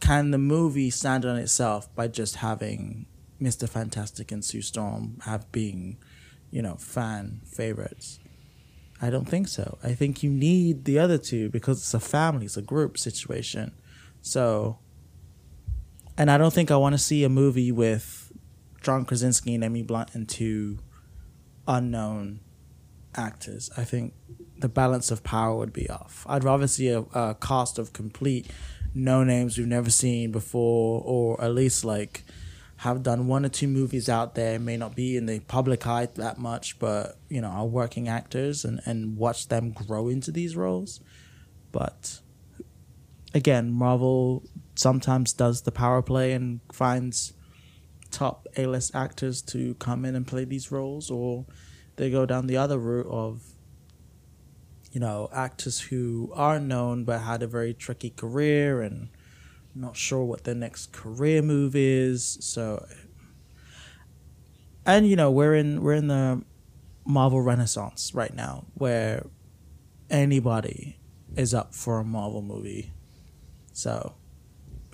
[0.00, 3.06] can the movie stand on itself by just having
[3.40, 5.98] Mister Fantastic and Sue Storm have being,
[6.50, 8.20] you know, fan favorites?
[9.00, 9.78] I don't think so.
[9.82, 13.72] I think you need the other two because it's a family, it's a group situation.
[14.22, 14.78] So,
[16.16, 18.32] and I don't think I want to see a movie with
[18.82, 20.78] John Krasinski and Emily Blunt and two
[21.66, 22.40] unknown
[23.18, 23.70] actors.
[23.76, 24.14] I think
[24.58, 26.24] the balance of power would be off.
[26.28, 28.46] I'd rather see a, a cast of complete
[28.94, 32.24] no names we've never seen before, or at least like
[32.78, 36.08] have done one or two movies out there, may not be in the public eye
[36.14, 40.56] that much, but you know, are working actors and, and watch them grow into these
[40.56, 41.00] roles.
[41.72, 42.20] But
[43.34, 44.44] again, Marvel
[44.76, 47.32] sometimes does the power play and finds
[48.10, 51.46] top A list actors to come in and play these roles, or
[51.98, 53.42] they go down the other route of
[54.92, 59.10] you know actors who are known but had a very tricky career and
[59.74, 62.38] not sure what their next career move is.
[62.40, 62.86] So,
[64.86, 66.42] and you know we're in we're in the
[67.04, 69.26] Marvel Renaissance right now, where
[70.10, 70.98] anybody
[71.36, 72.92] is up for a Marvel movie.
[73.72, 74.14] So,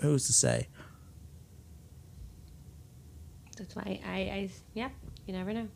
[0.01, 0.69] who's to say?
[3.57, 4.91] That's why I, I, yeah,
[5.27, 5.69] you never know.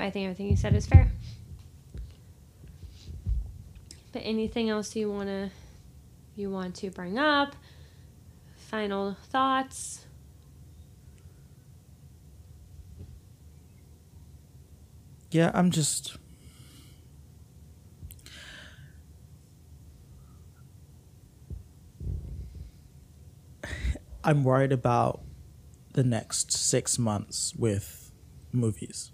[0.00, 1.12] But I think everything you said is fair.
[4.12, 5.50] But anything else you wanna,
[6.36, 7.54] you want to bring up?
[8.56, 10.06] Final thoughts?
[15.30, 16.16] Yeah, I'm just.
[24.24, 25.20] I'm worried about
[25.92, 28.10] the next six months with
[28.50, 29.10] movies.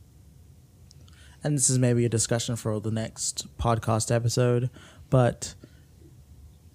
[1.46, 4.68] And this is maybe a discussion for the next podcast episode,
[5.10, 5.54] but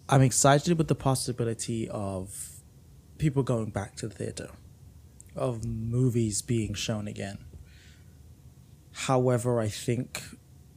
[0.07, 2.61] I'm excited with the possibility of
[3.17, 4.49] people going back to the theater,
[5.35, 7.39] of movies being shown again.
[8.93, 10.23] However, I think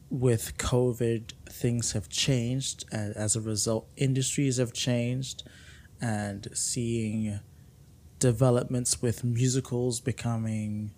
[0.09, 5.43] with COVID, things have changed, and as a result, industries have changed,
[6.01, 7.39] and seeing
[8.19, 10.91] developments with musicals becoming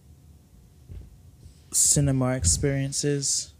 [1.77, 3.53] cinema experiences.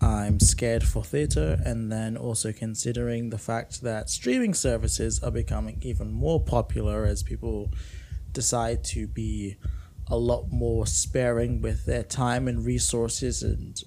[0.00, 5.78] I'm scared for theater, and then also considering the fact that streaming services are becoming
[5.82, 7.72] even more popular as people
[8.32, 9.56] decide to be
[10.08, 13.82] a lot more sparing with their time and resources and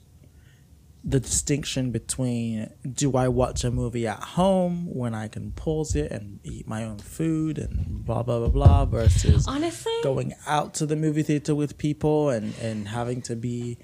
[1.03, 6.11] the distinction between do I watch a movie at home when I can pause it
[6.11, 10.85] and eat my own food and blah blah blah blah versus Honestly, going out to
[10.85, 13.77] the movie theater with people and, and having to be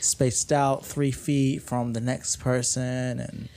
[0.00, 3.48] spaced out three feet from the next person and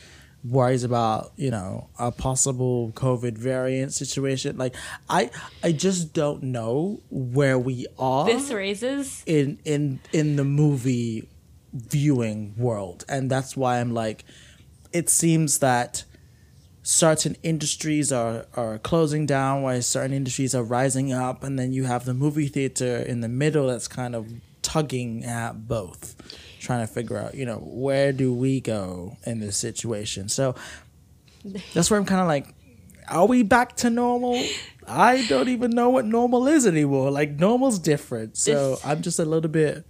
[0.44, 4.58] worries about you know a possible covid variant situation.
[4.58, 4.76] Like
[5.10, 5.32] i
[5.64, 11.28] i just don't know where we are this raises in in in the movie
[11.74, 14.26] viewing world and that's why i'm like
[14.92, 16.04] it seems that
[16.84, 21.86] certain industries are are closing down, while certain industries are rising up, and then you
[21.86, 24.28] have the movie theater in the middle that's kind of
[24.62, 26.16] tugging at both,
[26.60, 30.30] trying to figure out, you know, where do we go in this situation.
[30.30, 30.56] So
[31.74, 32.54] that's where I'm kind of like,
[33.10, 34.44] are we back to normal?
[34.88, 37.12] I don't even know what normal is anymore.
[37.12, 39.86] Like normal's different, so I'm just a little bit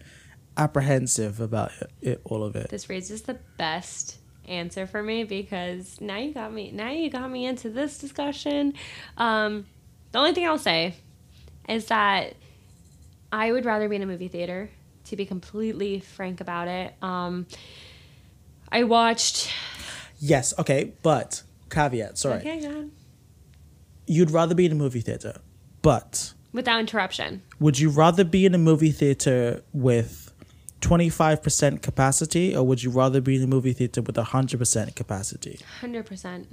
[0.61, 2.69] apprehensive about it, it all of it.
[2.69, 7.29] This raises the best answer for me because now you got me now you got
[7.29, 8.73] me into this discussion.
[9.17, 9.65] Um,
[10.11, 10.95] the only thing I'll say
[11.69, 12.33] is that
[13.31, 14.69] I would rather be in a movie theater
[15.05, 16.93] to be completely frank about it.
[17.01, 17.47] Um,
[18.71, 19.49] I watched
[20.19, 21.41] Yes, okay, but
[21.71, 22.17] caveat.
[22.17, 22.91] Sorry, Okay, go ahead.
[24.05, 25.39] you'd rather be in a movie theater,
[25.81, 27.41] but Without interruption.
[27.59, 30.20] would you rather be in a movie theater with
[30.81, 35.59] 25% capacity or would you rather be in a movie theater with 100% capacity?
[35.79, 36.47] Hundred percent.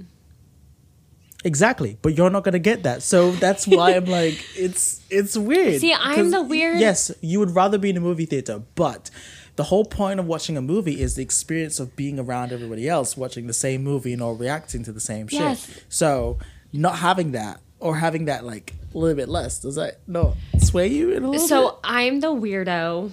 [1.45, 5.79] Exactly, but you're not gonna get that, so that's why I'm like, it's it's weird.
[5.79, 9.09] See, I'm the weird- Yes, you would rather be in a movie theater, but
[9.55, 13.15] the whole point of watching a movie is the experience of being around everybody else
[13.15, 15.39] watching the same movie and all reacting to the same shit.
[15.87, 16.39] So
[16.73, 20.87] not having that or having that like a little bit less does that not sway
[20.87, 21.49] you in a little bit?
[21.49, 23.11] So I'm the weirdo,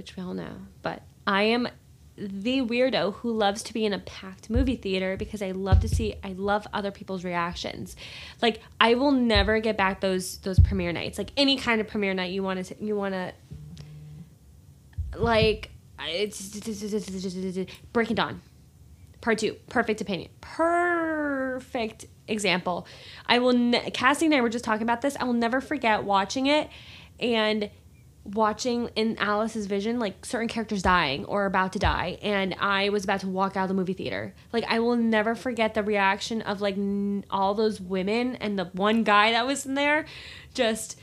[0.00, 1.68] which we all know, but I am
[2.16, 5.88] the weirdo who loves to be in a packed movie theater because I love to
[5.88, 7.96] see I love other people's reactions.
[8.40, 11.18] Like I will never get back those those premiere nights.
[11.18, 13.34] Like any kind of premiere night you want to you want to
[15.18, 16.56] like it's
[17.92, 18.40] Breaking Dawn.
[19.20, 20.30] Part 2, perfect opinion.
[20.40, 22.86] Perfect example.
[23.26, 25.14] I will ne- Cassie and I were just talking about this.
[25.20, 26.70] I will never forget watching it
[27.20, 27.70] and
[28.24, 33.02] watching in Alice's vision like certain characters dying or about to die and I was
[33.04, 34.34] about to walk out of the movie theater.
[34.52, 38.66] Like I will never forget the reaction of like n- all those women and the
[38.66, 40.04] one guy that was in there
[40.52, 40.98] just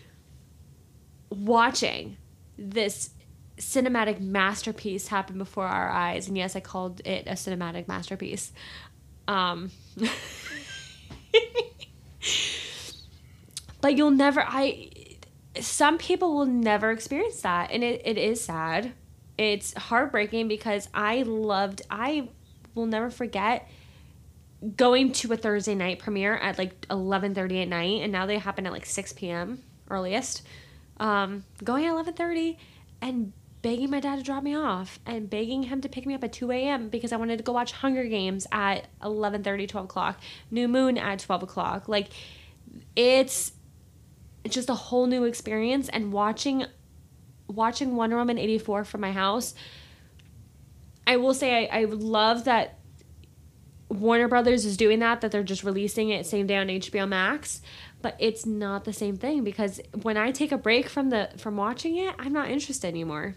[1.29, 2.17] watching
[2.57, 3.09] this
[3.57, 8.53] cinematic masterpiece happen before our eyes and yes I called it a cinematic masterpiece.
[9.27, 9.71] Um
[13.81, 14.91] but you'll never I
[15.63, 18.93] some people will never experience that and it, it is sad.
[19.37, 22.27] It's heartbreaking because i loved i
[22.73, 23.69] will never forget
[24.75, 28.65] going to a thursday night premiere at like 11.30 at night and now they happen
[28.65, 30.43] at like 6 p.m earliest.
[30.99, 32.57] Um, going at 11.30
[33.01, 36.23] and begging my dad to drop me off and begging him to pick me up
[36.23, 40.19] at 2 a.m because i wanted to go watch hunger games at 11.30 12 o'clock
[40.51, 41.87] new moon at 12 o'clock.
[41.87, 42.09] Like
[42.95, 43.51] it's
[44.47, 46.65] it's just a whole new experience and watching
[47.49, 49.53] watching Wonder Woman 84 from my house
[51.05, 52.79] I will say I, I love that
[53.89, 57.61] Warner Brothers is doing that that they're just releasing it same day on HBO Max
[58.01, 61.57] but it's not the same thing because when I take a break from the from
[61.57, 63.35] watching it I'm not interested anymore.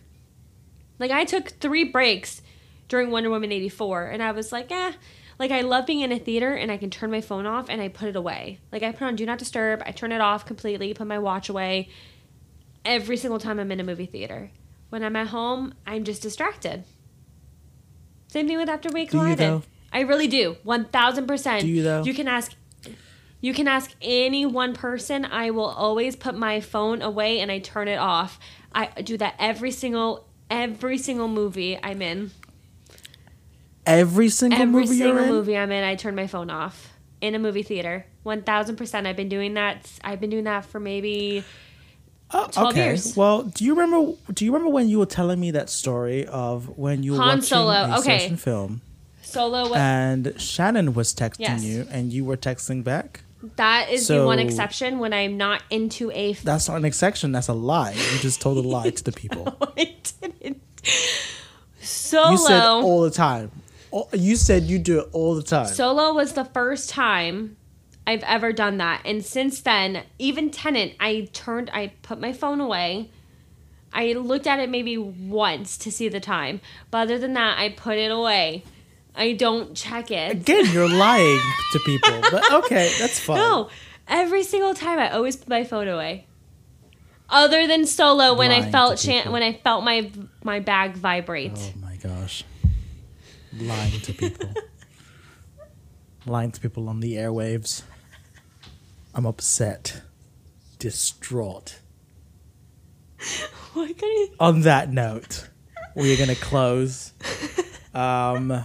[1.01, 2.41] Like I took 3 breaks
[2.87, 4.93] during Wonder Woman 84 and I was like eh
[5.41, 7.81] like I love being in a theater and I can turn my phone off and
[7.81, 8.61] I put it away.
[8.71, 11.49] Like I put on do not disturb, I turn it off completely, put my watch
[11.49, 11.89] away
[12.85, 14.51] every single time I'm in a movie theater.
[14.91, 16.85] When I'm at home, I'm just distracted.
[18.29, 19.63] Same thing with After We Collided.
[19.93, 20.57] I really do.
[20.65, 21.61] 1000%.
[21.61, 22.05] Do you, though?
[22.05, 22.55] You can ask
[23.41, 25.25] you can ask any one person.
[25.25, 28.39] I will always put my phone away and I turn it off.
[28.75, 32.33] I do that every single every single movie I'm in.
[33.91, 35.29] Every single Every movie single you're in?
[35.31, 38.07] movie I'm in, I turn my phone off in a movie theater.
[38.23, 39.07] One thousand percent.
[39.07, 39.91] I've been doing that.
[40.03, 41.45] I've been doing that for maybe
[42.31, 42.85] uh, 12 okay.
[42.87, 43.17] years.
[43.17, 44.13] Well, do you remember?
[44.33, 47.29] Do you remember when you were telling me that story of when you were Han
[47.29, 48.19] watching Solo, a okay.
[48.21, 48.81] certain film
[49.23, 49.69] solo.
[49.69, 51.65] What and Shannon was texting Yes.
[51.65, 53.21] you and you were texting back?
[53.57, 56.33] that is the one exception when I'm not into a.
[56.33, 57.33] F- That's not an exception.
[57.33, 57.93] That's a lie.
[57.93, 59.57] You just told a lie to the people.
[59.79, 60.63] I didn't.
[61.81, 62.33] Solo.
[62.33, 63.51] You said all the time.
[63.93, 65.67] Oh, You said you do it all the time.
[65.67, 67.57] Solo was the first time
[68.07, 69.03] I've ever done that.
[69.05, 73.11] And since then, even Tenet, I turned, I put my phone away.
[73.93, 76.61] I looked at it maybe once to see the time.
[76.91, 78.65] But other than that, I put it away.
[79.17, 80.31] I don't check it.
[80.33, 81.41] Again, you're lying
[81.73, 82.21] to people.
[82.31, 83.37] But okay, that's fine.
[83.37, 83.69] No,
[84.07, 86.27] every single time I always put my phone away.
[87.29, 90.11] Other than Solo, when I felt when I felt my
[90.43, 91.53] my bag vibrate.
[91.57, 92.45] Oh my gosh.
[93.59, 94.55] Lying to people.
[96.27, 97.83] Lying to people on the airwaves.
[99.15, 100.03] I'm upset.
[100.79, 101.81] Distraught.
[103.73, 105.49] Why couldn't you- On that note,
[105.95, 107.13] we're gonna close.
[107.93, 108.63] Um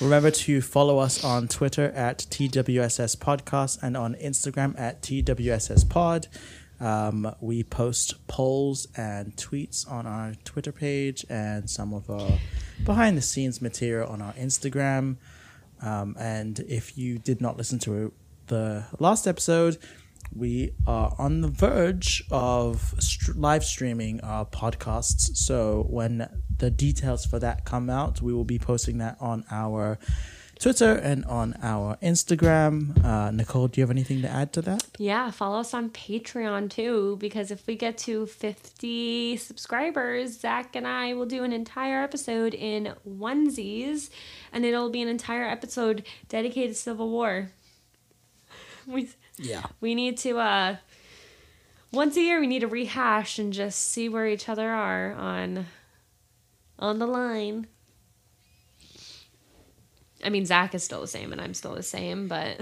[0.00, 6.28] Remember to follow us on Twitter at TWSS Podcast and on Instagram at TWSS Pod.
[6.80, 12.38] Um, we post polls and tweets on our Twitter page and some of our
[12.84, 15.16] behind the scenes material on our Instagram.
[15.82, 18.12] Um, and if you did not listen to
[18.46, 19.78] the last episode,
[20.34, 25.36] we are on the verge of st- live streaming our podcasts.
[25.36, 29.98] So when the details for that come out, we will be posting that on our
[30.58, 33.02] Twitter and on our Instagram.
[33.04, 34.84] Uh, Nicole, do you have anything to add to that?
[34.98, 40.86] Yeah, follow us on Patreon too, because if we get to 50 subscribers, Zach and
[40.86, 44.10] I will do an entire episode in onesies,
[44.52, 47.50] and it'll be an entire episode dedicated to Civil War.
[48.86, 49.64] We, Yeah.
[49.82, 50.76] we need to, uh,
[51.92, 55.66] once a year, we need to rehash and just see where each other are on,
[56.78, 57.66] on the line.
[60.24, 62.60] I mean, Zach is still the same, and I'm still the same, but.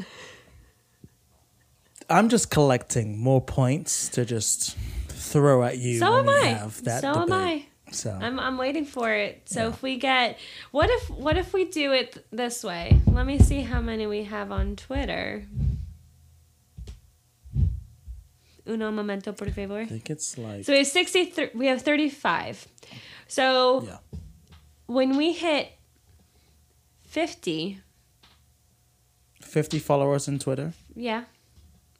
[2.09, 4.77] I'm just collecting more points to just
[5.09, 5.99] throw at you.
[5.99, 6.69] So am I.
[6.69, 7.33] So am.
[7.33, 7.67] I.
[7.91, 9.43] So I'm I'm waiting for it.
[9.47, 9.69] So Yeah.
[9.69, 10.39] if we get
[10.71, 13.01] what if what if we do it this way?
[13.07, 15.45] Let me see how many we have on Twitter.
[18.69, 19.81] Uno momento, por favor.
[19.81, 22.67] I think it's like So we have 63 we have 35.
[23.29, 23.99] So yeah.
[24.87, 25.71] when we hit
[27.17, 27.81] 50,
[29.41, 30.75] 50 followers on Twitter.
[30.95, 31.25] yeah.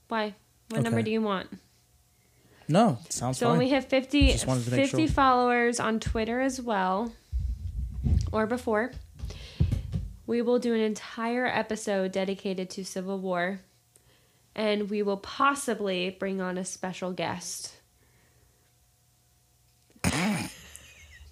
[0.09, 0.35] Why?
[0.69, 1.49] What number do you want?
[2.69, 3.53] No, sounds So fine.
[3.53, 5.15] when we hit 50, Just wanted to make 50 sure.
[5.15, 7.15] followers on Twitter as well,
[8.31, 8.93] or before,
[10.27, 13.61] we will do an entire episode dedicated to Civil War.
[14.55, 17.73] And we will possibly bring on a special guest.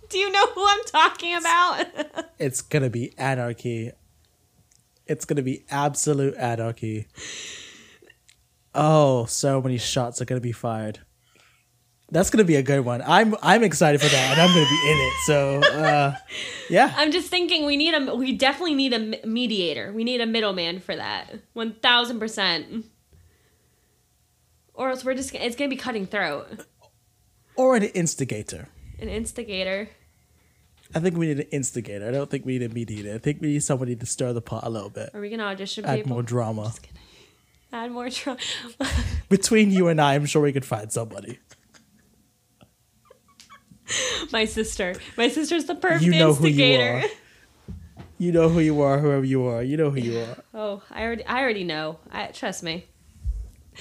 [0.08, 1.86] do you know who I'm talking about?
[2.38, 3.92] it's gonna be anarchy.
[5.06, 7.06] It's gonna be absolute anarchy.
[8.74, 11.00] Oh, so many shots are gonna be fired.
[12.10, 13.02] That's gonna be a good one.
[13.04, 15.12] I'm I'm excited for that, and I'm gonna be in it.
[15.26, 16.14] So, uh,
[16.70, 19.92] yeah, I'm just thinking we need a we definitely need a mediator.
[19.92, 21.34] We need a middleman for that.
[21.56, 22.84] 1000%.
[24.74, 26.66] Or else we're just it's going to be cutting throat.
[27.56, 28.68] or an instigator.
[29.00, 29.88] An instigator.
[30.94, 32.06] I think we need an instigator.
[32.06, 33.14] I don't think we need a mediator.
[33.14, 35.40] I think we need somebody to stir the pot a little bit, Are we going
[35.40, 36.12] to audition add people?
[36.12, 36.72] more drama.
[37.72, 38.38] Add more drama.
[39.28, 41.38] Between you and I, I'm sure we could find somebody.
[44.32, 44.94] My sister.
[45.16, 47.02] My sister's the perfect You know who you are.
[48.16, 49.62] You know who you are, whoever you are.
[49.62, 50.36] You know who you are.
[50.54, 51.98] Oh, I already I already know.
[52.10, 52.86] I trust me.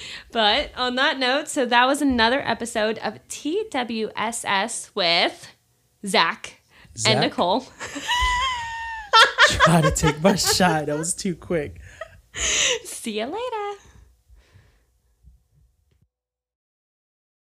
[0.32, 5.48] But on that note, so that was another episode of TWSS with
[6.06, 6.60] Zach,
[6.96, 7.12] Zach?
[7.12, 7.60] and Nicole.
[9.48, 10.86] Try to take my shot.
[10.86, 11.80] That was too quick.
[12.34, 13.80] See you later.